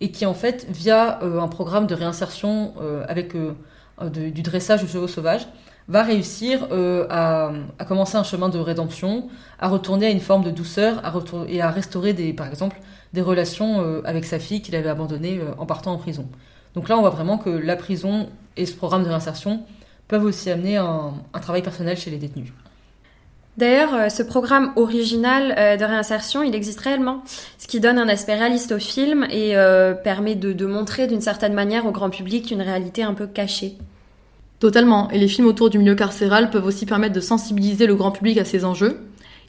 et 0.00 0.10
qui 0.10 0.26
en 0.26 0.34
fait, 0.34 0.66
via 0.68 1.20
un 1.22 1.48
programme 1.48 1.86
de 1.86 1.94
réinsertion 1.94 2.74
avec 3.08 3.34
de, 3.34 4.28
du 4.28 4.42
dressage 4.42 4.82
de 4.82 4.86
chevaux 4.86 5.08
sauvages, 5.08 5.48
va 5.88 6.02
réussir 6.02 6.68
euh, 6.72 7.06
à, 7.10 7.84
commencer 7.86 8.16
un 8.16 8.24
chemin 8.24 8.48
de 8.48 8.58
rédemption, 8.58 9.28
à 9.60 9.68
retourner 9.68 10.06
à 10.06 10.10
une 10.10 10.20
forme 10.20 10.42
de 10.44 10.50
douceur 10.50 11.04
à 11.04 11.12
et 11.48 11.60
à 11.60 11.70
restaurer, 11.70 12.12
des, 12.12 12.32
par 12.32 12.48
exemple, 12.48 12.76
des 13.12 13.22
relations 13.22 13.82
euh, 13.82 14.02
avec 14.04 14.24
sa 14.24 14.38
fille 14.38 14.62
qu'il 14.62 14.74
avait 14.74 14.88
abandonnée 14.88 15.38
euh, 15.38 15.52
en 15.58 15.66
partant 15.66 15.92
en 15.92 15.98
prison. 15.98 16.26
Donc 16.74 16.88
là, 16.88 16.98
on 16.98 17.00
voit 17.00 17.10
vraiment 17.10 17.38
que 17.38 17.50
la 17.50 17.76
prison 17.76 18.28
et 18.56 18.66
ce 18.66 18.74
programme 18.74 19.04
de 19.04 19.08
réinsertion 19.08 19.62
peuvent 20.08 20.24
aussi 20.24 20.50
amener 20.50 20.76
un, 20.76 21.14
travail 21.40 21.62
personnel 21.62 21.96
chez 21.96 22.10
les 22.10 22.18
détenus. 22.18 22.52
D'ailleurs, 23.56 24.10
ce 24.10 24.22
programme 24.22 24.72
original 24.76 25.78
de 25.78 25.84
réinsertion, 25.84 26.42
il 26.42 26.54
existe 26.54 26.80
réellement, 26.80 27.22
ce 27.56 27.66
qui 27.66 27.80
donne 27.80 27.98
un 27.98 28.06
aspect 28.06 28.34
réaliste 28.34 28.72
au 28.72 28.78
film 28.78 29.26
et 29.30 29.54
permet 30.04 30.34
de 30.34 30.66
montrer 30.66 31.06
d'une 31.06 31.22
certaine 31.22 31.54
manière 31.54 31.86
au 31.86 31.90
grand 31.90 32.10
public 32.10 32.50
une 32.50 32.60
réalité 32.60 33.02
un 33.02 33.14
peu 33.14 33.26
cachée. 33.26 33.78
Totalement, 34.58 35.10
et 35.10 35.18
les 35.18 35.28
films 35.28 35.46
autour 35.46 35.68
du 35.68 35.78
milieu 35.78 35.94
carcéral 35.94 36.50
peuvent 36.50 36.64
aussi 36.64 36.86
permettre 36.86 37.14
de 37.14 37.20
sensibiliser 37.20 37.86
le 37.86 37.94
grand 37.94 38.10
public 38.10 38.38
à 38.38 38.44
ces 38.44 38.64
enjeux. 38.64 38.98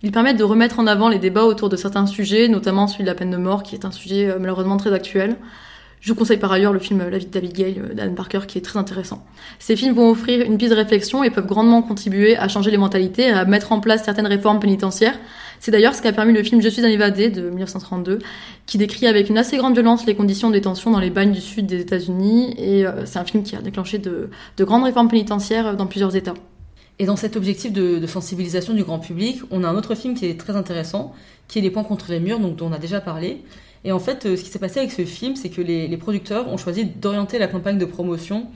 Ils 0.03 0.11
permettent 0.11 0.37
de 0.37 0.43
remettre 0.43 0.79
en 0.79 0.87
avant 0.87 1.09
les 1.09 1.17
débats 1.17 1.45
autour 1.45 1.69
de 1.69 1.75
certains 1.77 2.05
sujets, 2.05 2.49
notamment 2.49 2.87
celui 2.87 3.03
de 3.03 3.09
la 3.09 3.15
peine 3.15 3.31
de 3.31 3.37
mort, 3.37 3.63
qui 3.63 3.73
est 3.73 3.85
un 3.85 3.91
sujet 3.91 4.29
euh, 4.29 4.37
malheureusement 4.39 4.77
très 4.77 4.93
actuel. 4.93 5.37
Je 6.01 6.09
vous 6.09 6.15
conseille 6.15 6.37
par 6.37 6.51
ailleurs 6.51 6.73
le 6.73 6.79
film 6.79 7.09
La 7.09 7.17
vie 7.17 7.25
de 7.25 7.31
David 7.31 7.53
Gale 7.53 7.73
euh, 7.77 7.93
d'Anne 7.93 8.13
Parker 8.13 8.41
qui 8.47 8.57
est 8.57 8.61
très 8.61 8.77
intéressant. 8.77 9.25
Ces 9.59 9.75
films 9.75 9.95
vont 9.95 10.11
offrir 10.11 10.45
une 10.45 10.57
piste 10.57 10.71
de 10.71 10.75
réflexion 10.75 11.23
et 11.23 11.31
peuvent 11.31 11.47
grandement 11.47 11.81
contribuer 11.81 12.37
à 12.37 12.47
changer 12.47 12.69
les 12.69 12.77
mentalités 12.77 13.23
et 13.23 13.31
à 13.31 13.45
mettre 13.45 13.71
en 13.71 13.79
place 13.79 14.03
certaines 14.03 14.27
réformes 14.27 14.59
pénitentiaires. 14.59 15.17
C'est 15.59 15.71
d'ailleurs 15.71 15.95
ce 15.95 16.01
qu'a 16.01 16.13
permis 16.13 16.33
le 16.33 16.43
film 16.43 16.61
Je 16.61 16.69
suis 16.69 16.85
un 16.85 16.89
évadé 16.89 17.29
de 17.29 17.49
1932 17.49 18.19
qui 18.65 18.77
décrit 18.77 19.07
avec 19.07 19.29
une 19.29 19.37
assez 19.37 19.57
grande 19.57 19.73
violence 19.73 20.05
les 20.05 20.15
conditions 20.15 20.49
de 20.49 20.53
détention 20.53 20.91
dans 20.91 20.99
les 20.99 21.09
bagnes 21.09 21.31
du 21.31 21.41
sud 21.41 21.65
des 21.65 21.79
États-Unis 21.79 22.53
et 22.57 22.85
euh, 22.85 23.05
c'est 23.05 23.19
un 23.19 23.25
film 23.25 23.43
qui 23.43 23.55
a 23.55 23.61
déclenché 23.61 23.97
de, 23.97 24.29
de 24.57 24.63
grandes 24.63 24.83
réformes 24.83 25.07
pénitentiaires 25.07 25.75
dans 25.75 25.87
plusieurs 25.87 26.15
États. 26.15 26.35
Et 26.99 27.05
dans 27.05 27.15
cet 27.15 27.35
objectif 27.35 27.71
de, 27.71 28.05
sensibilisation 28.07 28.73
du 28.73 28.83
grand 28.83 28.99
public, 28.99 29.41
on 29.51 29.63
a 29.63 29.67
un 29.69 29.75
autre 29.75 29.93
film 29.93 30.15
qui 30.15 30.25
est 30.25 30.39
très 30.39 30.55
intéressant, 30.55 31.13
qui 31.47 31.59
est 31.59 31.61
Les 31.61 31.69
points 31.69 31.83
contre 31.83 32.11
les 32.11 32.19
murs, 32.19 32.39
donc 32.39 32.55
dont 32.55 32.67
on 32.67 32.73
a 32.73 32.79
déjà 32.79 33.01
parlé, 33.01 33.43
et 33.83 33.91
en 33.91 33.99
fait, 33.99 34.25
euh, 34.25 34.35
ce 34.35 34.43
qui 34.43 34.49
s'est 34.49 34.59
passé 34.59 34.79
avec 34.79 34.91
ce 34.91 35.05
film, 35.05 35.35
c'est 35.35 35.49
que 35.49 35.61
les, 35.61 35.95
producteurs 35.97 36.47
ont 36.49 36.57
choisi 36.57 36.85
d'orienter 36.85 37.37
la 37.37 37.47
campagne 37.47 37.77
de 37.77 37.85
promotion 37.85 38.47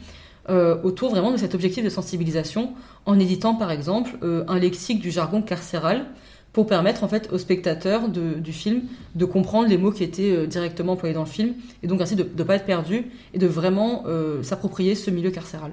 euh, 0.49 0.81
autour 0.83 1.11
vraiment 1.11 1.31
de 1.31 1.37
cet 1.37 1.53
objectif 1.53 1.83
de 1.83 1.89
sensibilisation, 1.89 2.73
en 3.05 3.19
éditant 3.19 3.53
par 3.53 3.71
exemple 3.71 4.17
un 4.23 4.59
lexique 4.59 4.99
du 4.99 5.11
jargon 5.11 5.41
carcéral 5.41 6.07
pour 6.53 6.67
permettre 6.67 7.03
en 7.03 7.07
fait 7.07 7.29
aux 7.31 7.37
spectateurs 7.37 8.09
de, 8.09 8.33
du 8.33 8.53
film 8.53 8.83
de 9.15 9.25
comprendre 9.25 9.69
les 9.69 9.77
mots 9.77 9.91
qui 9.91 10.03
étaient 10.03 10.31
euh, 10.31 10.47
directement 10.47 10.93
employés 10.93 11.15
dans 11.15 11.23
le 11.23 11.29
film, 11.29 11.53
et 11.83 11.87
donc 11.87 12.01
ainsi 12.01 12.15
de 12.15 12.23
ne 12.23 12.43
pas 12.43 12.55
être 12.55 12.65
perdu 12.65 13.05
et 13.33 13.37
de 13.37 13.47
vraiment 13.47 14.03
euh, 14.07 14.43
s'approprier 14.43 14.95
ce 14.95 15.11
milieu 15.11 15.31
carcéral 15.31 15.71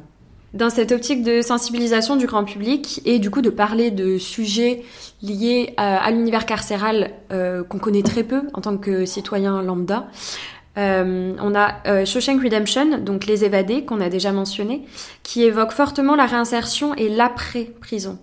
dans 0.54 0.70
cette 0.70 0.92
optique 0.92 1.22
de 1.22 1.42
sensibilisation 1.42 2.16
du 2.16 2.26
grand 2.26 2.44
public 2.44 3.02
et 3.04 3.18
du 3.18 3.30
coup 3.30 3.42
de 3.42 3.50
parler 3.50 3.90
de 3.90 4.16
sujets 4.18 4.82
liés 5.22 5.74
à, 5.76 6.10
l'univers 6.10 6.46
carcéral 6.46 7.10
euh, 7.32 7.62
qu'on 7.64 7.78
connaît 7.78 8.02
très 8.02 8.22
peu 8.22 8.42
en 8.54 8.60
tant 8.60 8.78
que 8.78 9.04
citoyen 9.04 9.62
lambda. 9.62 10.08
On 10.76 11.54
a 11.56 11.82
euh, 11.88 12.04
Redemption, 12.04 12.98
donc 12.98 13.26
Les 13.26 13.44
Évadés, 13.44 13.84
qu'on 13.84 14.00
a 14.00 14.08
déjà 14.08 14.30
mentionné, 14.30 14.84
qui 15.24 15.42
évoque 15.42 15.72
fortement 15.72 16.14
la 16.14 16.24
réinsertion 16.24 16.94
et 16.94 17.08
l'après-prison. 17.08 18.18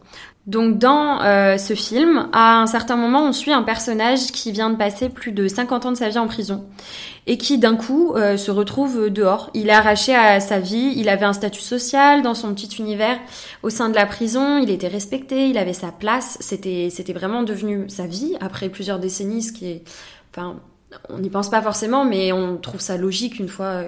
Donc 0.47 0.77
dans 0.77 1.23
euh, 1.23 1.57
ce 1.57 1.73
film, 1.73 2.29
à 2.31 2.61
un 2.61 2.67
certain 2.67 2.95
moment, 2.95 3.23
on 3.23 3.33
suit 3.33 3.51
un 3.51 3.63
personnage 3.63 4.31
qui 4.31 4.51
vient 4.51 4.69
de 4.69 4.75
passer 4.75 5.09
plus 5.09 5.31
de 5.31 5.47
50 5.47 5.87
ans 5.87 5.91
de 5.91 5.97
sa 5.97 6.09
vie 6.09 6.19
en 6.19 6.27
prison 6.27 6.65
et 7.25 7.39
qui 7.39 7.57
d'un 7.57 7.75
coup 7.75 8.13
euh, 8.13 8.37
se 8.37 8.51
retrouve 8.51 9.09
dehors. 9.09 9.49
Il 9.55 9.69
est 9.69 9.73
arraché 9.73 10.13
à 10.13 10.39
sa 10.39 10.59
vie, 10.59 10.93
il 10.97 11.09
avait 11.09 11.25
un 11.25 11.33
statut 11.33 11.61
social 11.61 12.21
dans 12.21 12.35
son 12.35 12.53
petit 12.53 12.77
univers 12.77 13.17
au 13.63 13.71
sein 13.71 13.89
de 13.89 13.95
la 13.95 14.05
prison, 14.05 14.59
il 14.59 14.69
était 14.69 14.87
respecté, 14.87 15.49
il 15.49 15.57
avait 15.57 15.73
sa 15.73 15.91
place, 15.91 16.37
c'était 16.41 16.89
c'était 16.91 17.13
vraiment 17.13 17.41
devenu 17.41 17.89
sa 17.89 18.05
vie 18.05 18.35
après 18.39 18.69
plusieurs 18.69 18.99
décennies, 18.99 19.41
ce 19.41 19.51
qui 19.51 19.65
est 19.67 19.83
enfin 20.31 20.57
on 21.09 21.17
n'y 21.17 21.31
pense 21.31 21.49
pas 21.49 21.61
forcément, 21.61 22.05
mais 22.05 22.31
on 22.31 22.57
trouve 22.57 22.79
ça 22.79 22.95
logique 22.95 23.39
une 23.39 23.49
fois, 23.49 23.81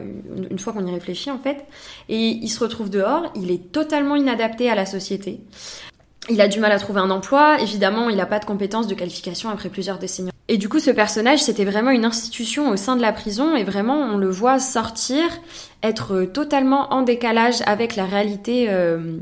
une 0.50 0.60
fois 0.60 0.74
qu'on 0.74 0.86
y 0.86 0.92
réfléchit 0.92 1.32
en 1.32 1.38
fait. 1.38 1.66
Et 2.10 2.18
il 2.18 2.50
se 2.50 2.60
retrouve 2.60 2.90
dehors, 2.90 3.32
il 3.36 3.52
est 3.52 3.72
totalement 3.72 4.16
inadapté 4.16 4.70
à 4.70 4.76
la 4.76 4.86
société. 4.86 5.40
Il 6.30 6.42
a 6.42 6.48
du 6.48 6.60
mal 6.60 6.72
à 6.72 6.80
trouver 6.80 7.00
un 7.00 7.10
emploi, 7.10 7.62
évidemment, 7.62 8.10
il 8.10 8.18
n'a 8.18 8.26
pas 8.26 8.40
de 8.40 8.46
compétences 8.46 8.88
de 8.88 8.96
qualification 8.96 9.50
après 9.50 9.70
plusieurs 9.70 9.98
décennies. 9.98 10.32
Et 10.50 10.58
du 10.58 10.68
coup, 10.68 10.80
ce 10.80 10.92
personnage, 10.92 11.40
c'était 11.40 11.64
vraiment 11.64 11.92
une 11.92 12.06
institution 12.06 12.70
au 12.70 12.76
sein 12.76 12.96
de 12.96 13.02
la 13.02 13.14
prison, 13.14 13.56
et 13.56 13.64
vraiment, 13.64 13.98
on 13.98 14.18
le 14.18 14.30
voit 14.30 14.60
sortir, 14.60 15.24
être 15.84 16.24
totalement 16.24 16.94
en 16.94 17.02
décalage 17.02 17.62
avec 17.66 17.96
la 17.96 18.06
réalité, 18.06 18.68
euh, 18.70 19.20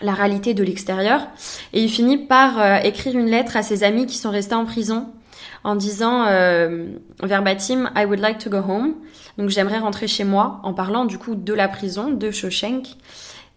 la 0.00 0.12
réalité 0.12 0.54
de 0.54 0.62
l'extérieur. 0.62 1.26
Et 1.72 1.82
il 1.82 1.88
finit 1.88 2.18
par 2.18 2.60
euh, 2.60 2.76
écrire 2.84 3.18
une 3.18 3.26
lettre 3.26 3.56
à 3.56 3.62
ses 3.62 3.82
amis 3.82 4.06
qui 4.06 4.16
sont 4.16 4.30
restés 4.30 4.54
en 4.54 4.64
prison, 4.64 5.08
en 5.64 5.74
disant 5.74 6.24
euh, 6.28 6.86
verbatim 7.22 7.90
I 7.96 8.04
would 8.04 8.20
like 8.20 8.38
to 8.38 8.50
go 8.50 8.58
home. 8.58 8.94
Donc 9.38 9.50
j'aimerais 9.50 9.78
rentrer 9.78 10.06
chez 10.06 10.24
moi, 10.24 10.60
en 10.62 10.72
parlant 10.72 11.04
du 11.04 11.18
coup 11.18 11.34
de 11.34 11.52
la 11.52 11.68
prison, 11.68 12.10
de 12.10 12.30
Shawshank. 12.30 12.96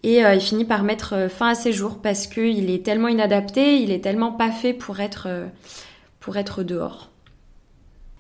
Et 0.04 0.26
euh, 0.26 0.36
il 0.36 0.42
finit 0.42 0.66
par 0.66 0.84
mettre 0.84 1.14
euh, 1.14 1.30
fin 1.30 1.50
à 1.50 1.56
ses 1.56 1.74
jours 1.74 2.00
parce 2.02 2.28
qu'il 2.28 2.70
est 2.70 2.84
tellement 2.84 3.08
inadapté, 3.08 3.78
il 3.78 3.92
est 3.92 4.04
tellement 4.04 4.32
pas 4.32 4.52
fait 4.52 4.74
pour 4.74 5.00
être, 5.00 5.26
euh, 5.28 5.46
pour 6.20 6.38
être 6.38 6.64
dehors. 6.64 7.10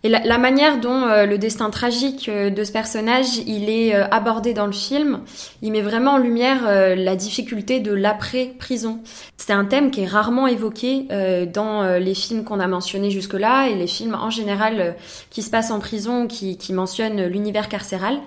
Et 0.04 0.10
la, 0.10 0.40
manière 0.40 0.80
dont 0.80 1.06
le 1.06 1.38
destin 1.38 1.70
tragique 1.70 2.28
de 2.28 2.64
ce 2.64 2.72
personnage 2.72 3.38
il 3.46 3.70
est 3.70 3.94
abordé 3.94 4.56
dans 4.56 4.66
le 4.66 4.72
film, 4.72 5.20
il 5.62 5.72
met 5.72 5.84
vraiment 5.84 6.14
en 6.14 6.18
lumière 6.18 6.64
la 6.96 7.16
difficulté 7.16 7.80
de 7.80 7.94
l'après-prison. 7.94 9.02
C'est 9.38 9.54
un 9.54 9.64
thème 9.64 9.92
qui 9.92 10.02
est 10.02 10.08
rarement 10.08 10.48
évoqué 10.48 11.06
dans 11.54 12.00
les 12.00 12.16
films 12.16 12.44
qu'on 12.46 12.60
a 12.60 12.66
mentionnés 12.66 13.12
jusque-là 13.12 13.68
et 13.68 13.76
les 13.76 13.86
films 13.86 14.16
en 14.16 14.32
général 14.32 14.96
qui 15.30 15.44
se 15.44 15.52
passent 15.52 15.70
en 15.70 15.78
prison, 15.78 16.26
qui, 16.26 16.58
qui 16.58 16.74
mentionnent 16.74 17.28
l'univers 17.28 17.70
carcéral. 17.70 18.22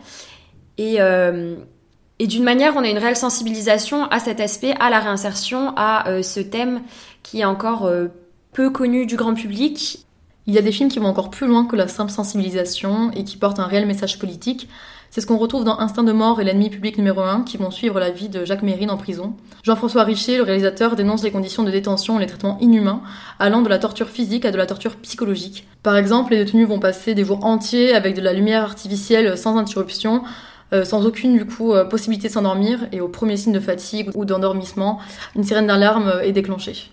Et, 0.78 1.00
et 2.20 2.26
d'une 2.26 2.44
manière, 2.44 2.74
on 2.76 2.84
a 2.84 2.88
une 2.88 2.98
réelle 2.98 3.16
sensibilisation 3.16 4.04
à 4.10 4.20
cet 4.20 4.40
aspect, 4.40 4.74
à 4.78 4.88
la 4.88 5.00
réinsertion, 5.00 5.72
à 5.76 6.08
euh, 6.08 6.22
ce 6.22 6.40
thème 6.40 6.82
qui 7.22 7.40
est 7.40 7.44
encore 7.44 7.86
euh, 7.86 8.08
peu 8.52 8.70
connu 8.70 9.06
du 9.06 9.16
grand 9.16 9.34
public. 9.34 10.06
Il 10.46 10.54
y 10.54 10.58
a 10.58 10.62
des 10.62 10.72
films 10.72 10.90
qui 10.90 11.00
vont 11.00 11.08
encore 11.08 11.30
plus 11.30 11.46
loin 11.46 11.64
que 11.64 11.74
la 11.74 11.88
simple 11.88 12.12
sensibilisation 12.12 13.10
et 13.12 13.24
qui 13.24 13.36
portent 13.36 13.58
un 13.58 13.66
réel 13.66 13.86
message 13.86 14.18
politique. 14.18 14.68
C'est 15.10 15.20
ce 15.20 15.26
qu'on 15.26 15.38
retrouve 15.38 15.64
dans 15.64 15.78
Instinct 15.78 16.02
de 16.02 16.12
mort 16.12 16.40
et 16.40 16.44
l'ennemi 16.44 16.70
public 16.70 16.98
numéro 16.98 17.20
1 17.20 17.42
qui 17.42 17.56
vont 17.56 17.70
suivre 17.70 17.98
la 18.00 18.10
vie 18.10 18.28
de 18.28 18.44
Jacques 18.44 18.62
Mérine 18.62 18.90
en 18.90 18.96
prison. 18.96 19.34
Jean-François 19.62 20.02
Richer, 20.02 20.36
le 20.36 20.42
réalisateur, 20.42 20.96
dénonce 20.96 21.22
les 21.22 21.30
conditions 21.30 21.62
de 21.62 21.70
détention 21.70 22.18
et 22.18 22.20
les 22.20 22.26
traitements 22.26 22.58
inhumains, 22.60 23.00
allant 23.38 23.62
de 23.62 23.68
la 23.68 23.78
torture 23.78 24.08
physique 24.08 24.44
à 24.44 24.50
de 24.50 24.56
la 24.56 24.66
torture 24.66 24.96
psychologique. 24.96 25.68
Par 25.82 25.96
exemple, 25.96 26.32
les 26.32 26.44
détenus 26.44 26.68
vont 26.68 26.80
passer 26.80 27.14
des 27.14 27.24
jours 27.24 27.44
entiers 27.44 27.94
avec 27.94 28.16
de 28.16 28.20
la 28.20 28.32
lumière 28.32 28.64
artificielle 28.64 29.38
sans 29.38 29.56
interruption, 29.56 30.24
euh, 30.74 30.84
sans 30.84 31.06
aucune 31.06 31.36
du 31.36 31.44
coup 31.44 31.72
euh, 31.72 31.84
possibilité 31.84 32.26
de 32.26 32.32
s'endormir 32.32 32.88
et 32.90 33.00
au 33.00 33.06
premier 33.06 33.36
signe 33.36 33.52
de 33.52 33.60
fatigue 33.60 34.10
ou 34.14 34.24
d'endormissement, 34.24 34.98
une 35.36 35.44
sirène 35.44 35.68
d'alarme 35.68 36.08
euh, 36.08 36.22
est 36.22 36.32
déclenchée. 36.32 36.90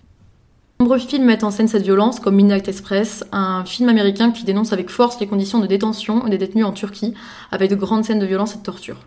Nombreux 0.79 0.99
films 0.99 1.25
mettent 1.25 1.43
en 1.43 1.49
scène 1.49 1.67
cette 1.67 1.83
violence, 1.83 2.19
comme 2.19 2.35
Midnight 2.35 2.67
Express, 2.67 3.23
un 3.31 3.65
film 3.65 3.89
américain 3.89 4.31
qui 4.31 4.43
dénonce 4.43 4.71
avec 4.71 4.89
force 4.89 5.19
les 5.19 5.25
conditions 5.25 5.59
de 5.59 5.67
détention 5.67 6.27
des 6.27 6.37
détenus 6.37 6.65
en 6.65 6.73
Turquie, 6.73 7.15
avec 7.51 7.71
de 7.71 7.75
grandes 7.75 8.05
scènes 8.05 8.19
de 8.19 8.25
violence 8.25 8.53
et 8.53 8.57
de 8.59 8.63
torture. 8.63 8.97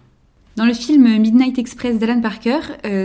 Dans 0.57 0.67
le 0.67 0.73
film 0.73 1.03
Midnight 1.19 1.59
Express 1.59 1.99
d'Alan 1.99 2.21
Parker, 2.21 2.61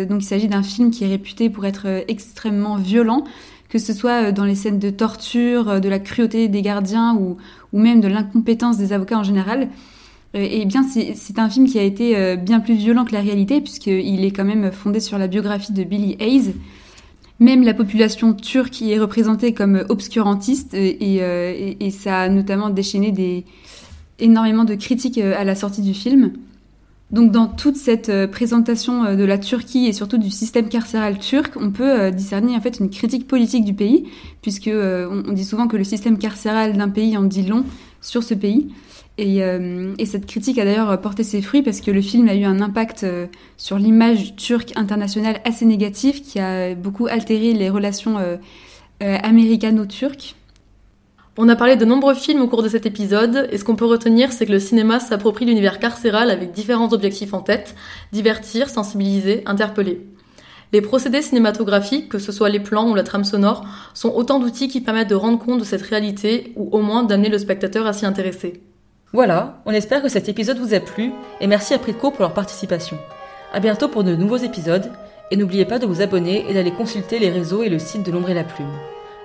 donc 0.07 0.21
il 0.21 0.25
s'agit 0.25 0.47
d'un 0.47 0.61
film 0.61 0.91
qui 0.91 1.03
est 1.03 1.07
réputé 1.07 1.49
pour 1.49 1.65
être 1.65 2.03
extrêmement 2.07 2.75
violent, 2.75 3.23
que 3.69 3.79
ce 3.79 3.91
soit 3.91 4.31
dans 4.31 4.45
les 4.45 4.53
scènes 4.53 4.77
de 4.77 4.91
torture, 4.91 5.81
de 5.81 5.89
la 5.89 5.97
cruauté 5.97 6.47
des 6.47 6.61
gardiens 6.61 7.15
ou, 7.15 7.37
ou 7.73 7.79
même 7.79 8.01
de 8.01 8.07
l'incompétence 8.07 8.77
des 8.77 8.93
avocats 8.93 9.17
en 9.17 9.23
général. 9.23 9.67
Et 10.35 10.65
bien, 10.65 10.83
c'est 10.83 11.39
un 11.39 11.49
film 11.49 11.67
qui 11.67 11.79
a 11.79 11.83
été 11.83 12.37
bien 12.37 12.59
plus 12.59 12.75
violent 12.75 13.03
que 13.03 13.13
la 13.13 13.21
réalité, 13.21 13.61
puisqu'il 13.61 14.23
est 14.23 14.31
quand 14.31 14.45
même 14.45 14.71
fondé 14.71 14.99
sur 14.99 15.17
la 15.17 15.27
biographie 15.27 15.73
de 15.73 15.83
Billy 15.83 16.17
Hayes. 16.19 16.53
Même 17.39 17.63
la 17.63 17.73
population 17.73 18.33
turque 18.33 18.79
y 18.81 18.91
est 18.91 18.99
représentée 18.99 19.53
comme 19.53 19.83
obscurantiste, 19.89 20.75
et, 20.75 21.75
et, 21.79 21.89
ça 21.89 22.21
a 22.21 22.29
notamment 22.29 22.69
déchaîné 22.69 23.11
des, 23.11 23.43
énormément 24.19 24.65
de 24.65 24.75
critiques 24.75 25.17
à 25.17 25.43
la 25.43 25.55
sortie 25.55 25.81
du 25.81 25.93
film. 25.93 26.33
Donc 27.11 27.31
dans 27.31 27.47
toute 27.47 27.75
cette 27.75 28.09
euh, 28.09 28.27
présentation 28.27 29.03
euh, 29.03 29.15
de 29.15 29.23
la 29.23 29.39
Turquie 29.39 29.87
et 29.87 29.93
surtout 29.93 30.19
du 30.19 30.29
système 30.29 30.69
carcéral 30.69 31.17
turc, 31.17 31.53
on 31.59 31.71
peut 31.71 31.89
euh, 31.89 32.11
discerner 32.11 32.55
en 32.55 32.61
fait 32.61 32.79
une 32.79 32.91
critique 32.91 33.27
politique 33.27 33.65
du 33.65 33.73
pays, 33.73 34.05
puisque 34.43 34.69
on 34.69 35.31
dit 35.31 35.43
souvent 35.43 35.67
que 35.67 35.75
le 35.75 35.83
système 35.83 36.17
carcéral 36.17 36.77
d'un 36.77 36.89
pays 36.89 37.17
en 37.17 37.23
dit 37.23 37.43
long 37.43 37.63
sur 38.01 38.23
ce 38.23 38.33
pays. 38.33 38.69
Et, 39.17 39.39
et 39.39 40.05
cette 40.05 40.25
critique 40.25 40.57
a 40.59 40.63
d'ailleurs 40.63 41.01
porté 41.01 41.23
ses 41.23 41.41
fruits 41.41 41.61
parce 41.61 41.81
que 41.81 41.91
le 41.91 42.01
film 42.01 42.29
a 42.29 42.35
eu 42.35 42.45
un 42.45 42.61
impact 42.61 43.05
sur 43.57 43.77
l'image 43.77 44.35
turque 44.37 44.71
internationale 44.77 45.41
assez 45.43 45.65
négatif 45.65 46.21
qui 46.23 46.39
a 46.39 46.73
beaucoup 46.73 47.07
altéré 47.07 47.53
les 47.53 47.69
relations 47.69 48.15
américano-turques. 49.01 50.35
On 51.37 51.47
a 51.47 51.55
parlé 51.55 51.77
de 51.77 51.85
nombreux 51.85 52.15
films 52.15 52.41
au 52.41 52.47
cours 52.47 52.63
de 52.63 52.69
cet 52.69 52.85
épisode, 52.85 53.47
et 53.51 53.57
ce 53.57 53.63
qu'on 53.63 53.77
peut 53.77 53.85
retenir, 53.85 54.33
c'est 54.33 54.45
que 54.45 54.51
le 54.51 54.59
cinéma 54.59 54.99
s'approprie 54.99 55.45
l'univers 55.45 55.79
carcéral 55.79 56.31
avec 56.31 56.51
différents 56.51 56.91
objectifs 56.91 57.33
en 57.33 57.39
tête, 57.39 57.75
divertir, 58.11 58.69
sensibiliser, 58.69 59.43
interpeller. 59.45 60.01
Les 60.71 60.81
procédés 60.81 61.23
cinématographiques, 61.23 62.09
que 62.09 62.19
ce 62.19 62.31
soit 62.31 62.49
les 62.49 62.59
plans 62.59 62.89
ou 62.89 62.95
la 62.95 63.03
trame 63.03 63.23
sonore, 63.23 63.65
sont 63.95 64.13
autant 64.13 64.39
d'outils 64.39 64.67
qui 64.67 64.81
permettent 64.81 65.09
de 65.09 65.15
rendre 65.15 65.39
compte 65.39 65.59
de 65.59 65.63
cette 65.63 65.81
réalité, 65.81 66.53
ou 66.55 66.69
au 66.71 66.81
moins 66.81 67.03
d'amener 67.03 67.29
le 67.29 67.39
spectateur 67.39 67.87
à 67.87 67.93
s'y 67.93 68.05
intéresser. 68.05 68.61
Voilà, 69.11 69.61
on 69.65 69.71
espère 69.71 70.03
que 70.03 70.09
cet 70.09 70.29
épisode 70.29 70.59
vous 70.59 70.75
a 70.75 70.79
plu, 70.79 71.11
et 71.41 71.47
merci 71.47 71.73
à 71.73 71.79
Prico 71.79 72.11
pour 72.11 72.21
leur 72.21 72.35
participation. 72.35 72.97
À 73.51 73.59
bientôt 73.59 73.87
pour 73.87 74.03
de 74.03 74.15
nouveaux 74.15 74.37
épisodes, 74.37 74.91
et 75.31 75.37
n'oubliez 75.37 75.65
pas 75.65 75.79
de 75.79 75.87
vous 75.87 76.03
abonner 76.03 76.45
et 76.47 76.53
d'aller 76.53 76.71
consulter 76.71 77.17
les 77.17 77.29
réseaux 77.31 77.63
et 77.63 77.69
le 77.69 77.79
site 77.79 78.03
de 78.03 78.11
l'ombre 78.11 78.29
et 78.29 78.35
la 78.35 78.43
plume. 78.43 78.67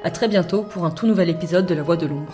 À 0.02 0.10
très 0.10 0.28
bientôt 0.28 0.62
pour 0.62 0.86
un 0.86 0.90
tout 0.90 1.06
nouvel 1.06 1.28
épisode 1.28 1.66
de 1.66 1.74
La 1.74 1.82
Voix 1.82 1.96
de 1.96 2.06
l'ombre. 2.06 2.32